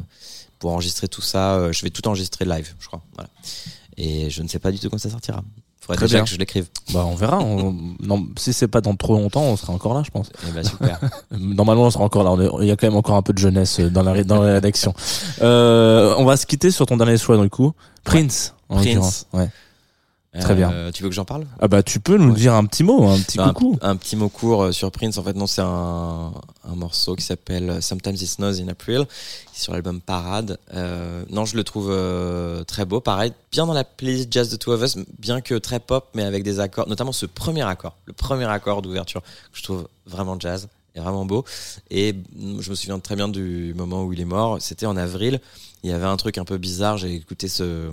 [0.59, 1.73] pour enregistrer tout ça.
[1.73, 3.03] Je vais tout enregistrer live, je crois.
[3.15, 3.31] Voilà.
[3.97, 5.43] Et je ne sais pas du tout quand ça sortira.
[5.87, 6.25] Faudrait Très déjà bien.
[6.25, 6.67] que je l'écrive.
[6.93, 7.39] Bah, on verra.
[7.39, 10.31] On- non, si c'est pas dans trop longtemps, on sera encore là, je pense.
[10.49, 10.99] Eh ben super.
[11.31, 12.33] Normalement, on sera encore là.
[12.33, 14.43] On est- Il y a quand même encore un peu de jeunesse dans la, dans
[14.43, 14.95] la rédaction.
[15.43, 17.73] Euh, on va se quitter sur ton dernier choix, du coup.
[18.05, 18.87] Prince, en Prince.
[18.87, 19.27] l'occurrence.
[19.33, 19.49] Ouais.
[20.41, 20.71] Très bien.
[20.73, 21.47] Euh, tu veux que j'en parle?
[21.61, 22.39] Ah bah, tu peux nous Ouais.
[22.39, 23.79] dire un petit mot, un petit Bah, un- coucou.
[23.81, 25.19] Un, petit mot court euh, sur Prince.
[25.19, 26.33] En fait, non, c'est un,
[26.65, 29.07] un morceau qui s'appelle Sometimes It Snows in April,
[29.53, 30.59] qui est sur l'album Parade.
[30.75, 33.01] Euh, non, je le trouve euh, très beau.
[33.01, 36.23] Pareil, bien dans la playlist Jazz The Two of Us, bien que très pop, mais
[36.25, 40.39] avec des accords, notamment ce premier accord, le premier accord d'ouverture, que je trouve vraiment
[40.39, 41.45] jazz et vraiment beau.
[41.91, 42.15] Et
[42.61, 44.57] je me souviens très bien du moment où il est mort.
[44.61, 45.41] C'était en avril.
[45.83, 46.97] Il y avait un truc un peu bizarre.
[46.97, 47.91] J'ai écouté ce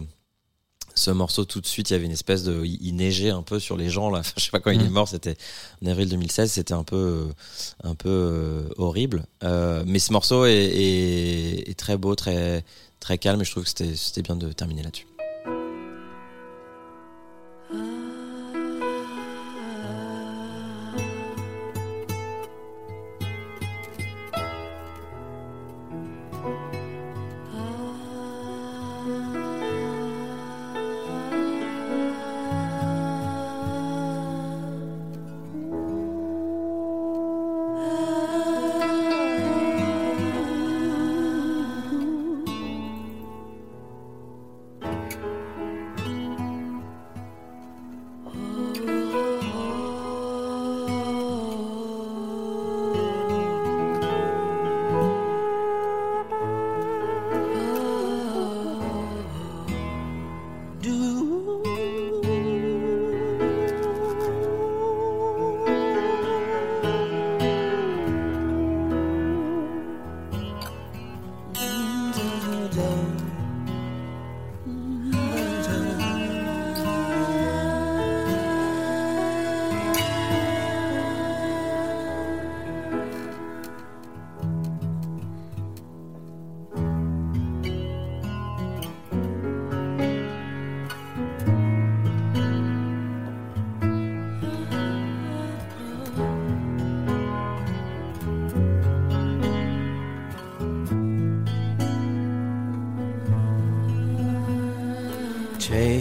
[0.95, 3.59] ce morceau tout de suite, il y avait une espèce de, il, neigeait un peu
[3.59, 4.19] sur les gens là.
[4.23, 4.91] Enfin, je sais pas quand il est Mhm.
[4.91, 5.35] mort, c'était
[5.83, 7.25] en avril 2016, c'était un peu, euh,
[7.83, 9.25] un peu euh, horrible.
[9.43, 12.63] Euh, mais ce morceau est, est, est très beau, très,
[12.99, 15.07] très calme, et je trouve que c'était, c'était bien de terminer là-dessus.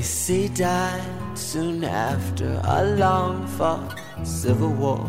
[0.03, 5.09] Tracy died soon after a long fought civil war.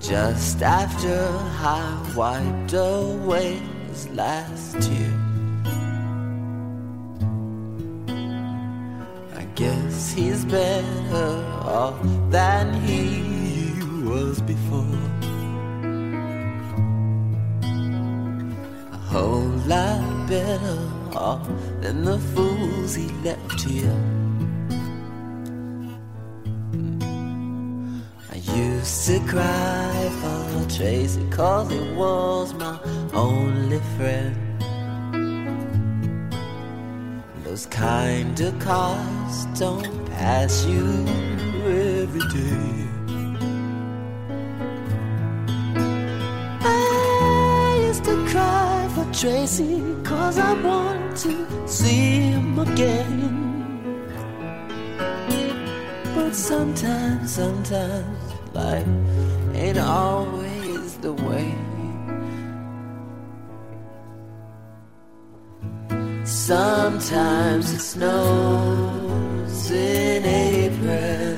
[0.00, 1.16] Just after
[1.60, 5.14] I wiped away his last tear.
[9.36, 11.30] I guess he's better
[11.62, 13.22] off than he
[14.02, 15.01] was before.
[21.92, 24.00] Than the fools he left here.
[28.30, 32.78] I used to cry for Tracy cause he was my
[33.12, 34.36] only friend.
[37.44, 40.86] Those kind of cars don't pass you
[41.66, 42.88] every day.
[46.64, 49.91] I used to cry for Tracy
[52.62, 53.32] again.
[56.14, 58.18] But sometimes, sometimes
[58.54, 58.86] life
[59.54, 61.54] ain't always the way.
[66.24, 71.36] Sometimes it snows in April.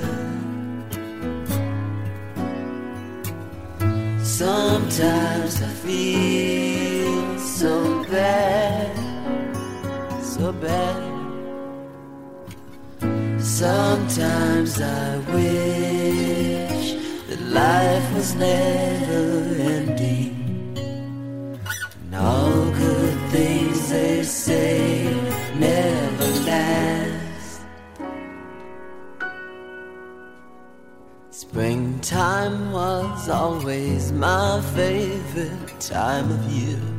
[4.22, 8.96] Sometimes I feel so bad,
[10.22, 11.03] so bad.
[13.64, 16.92] Sometimes I wish
[17.28, 20.76] that life was never ending.
[22.02, 25.04] And all good things they say
[25.56, 27.62] never last.
[31.30, 36.93] Springtime was always my favorite time of year.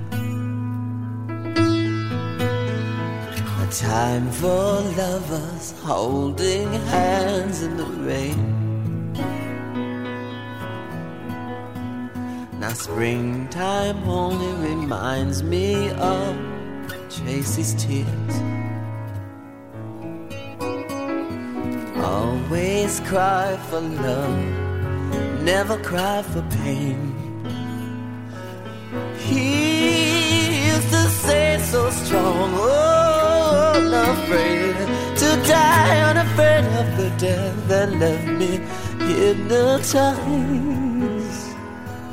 [3.79, 9.11] Time for lovers holding hands in the rain.
[12.57, 16.37] Now springtime only reminds me of
[17.09, 18.35] Tracy's tears.
[21.97, 24.39] Always cry for love,
[25.43, 27.13] never cry for pain.
[29.17, 33.04] He used to say so strong, oh,
[34.15, 34.75] unafraid
[35.17, 38.59] to die, unafraid of the death that left me
[39.05, 40.25] hypnotized.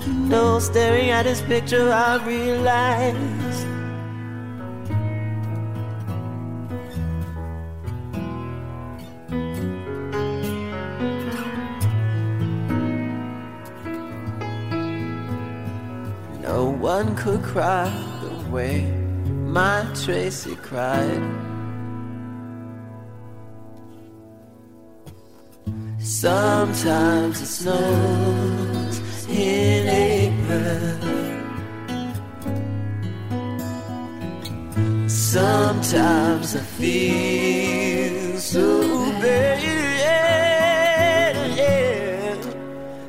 [0.07, 3.67] No, staring at this picture, I realized.
[16.41, 17.91] No one could cry
[18.23, 18.91] the way
[19.47, 21.52] my Tracy cried.
[26.05, 30.99] Sometimes it snows in April.
[35.09, 39.63] Sometimes I feel so bad.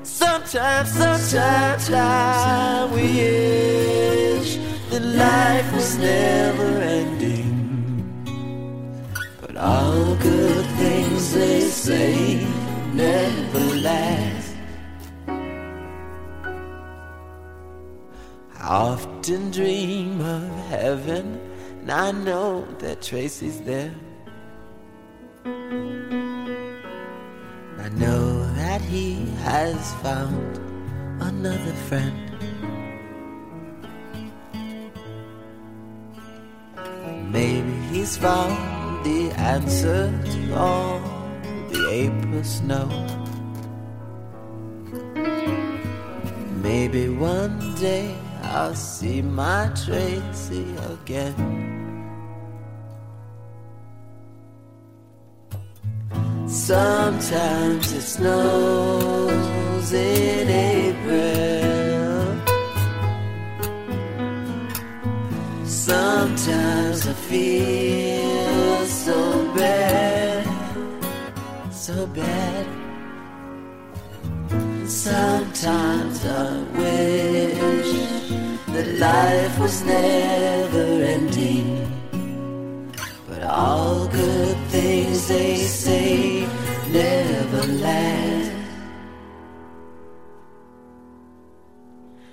[0.03, 4.57] Sometimes, sometimes I wish
[4.91, 7.57] that life was never ending.
[9.41, 12.52] But all good things they say
[12.94, 14.56] never last.
[18.60, 21.40] I often dream of heaven,
[21.82, 23.94] and I know that Tracy's there.
[27.86, 30.57] I know that he has found
[31.22, 32.20] another friend.
[37.32, 41.22] Maybe he's found the answer to all
[41.73, 42.87] the April snow.
[46.61, 51.35] Maybe one day I'll see my Tracy again.
[56.47, 60.47] Sometimes it snows in
[60.77, 62.03] April.
[65.65, 69.17] Sometimes I feel so
[69.55, 70.12] bad,
[71.84, 72.65] so bad.
[74.88, 77.93] Sometimes I wish
[78.73, 81.68] that life was never ending.
[83.27, 86.47] But all good things they say
[86.89, 88.51] never last.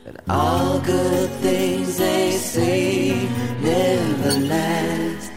[0.07, 3.29] And all good things they say
[3.61, 5.30] never last.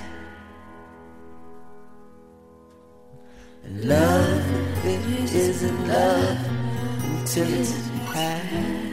[3.82, 6.38] Love, it isn't love
[7.04, 8.93] until it's past.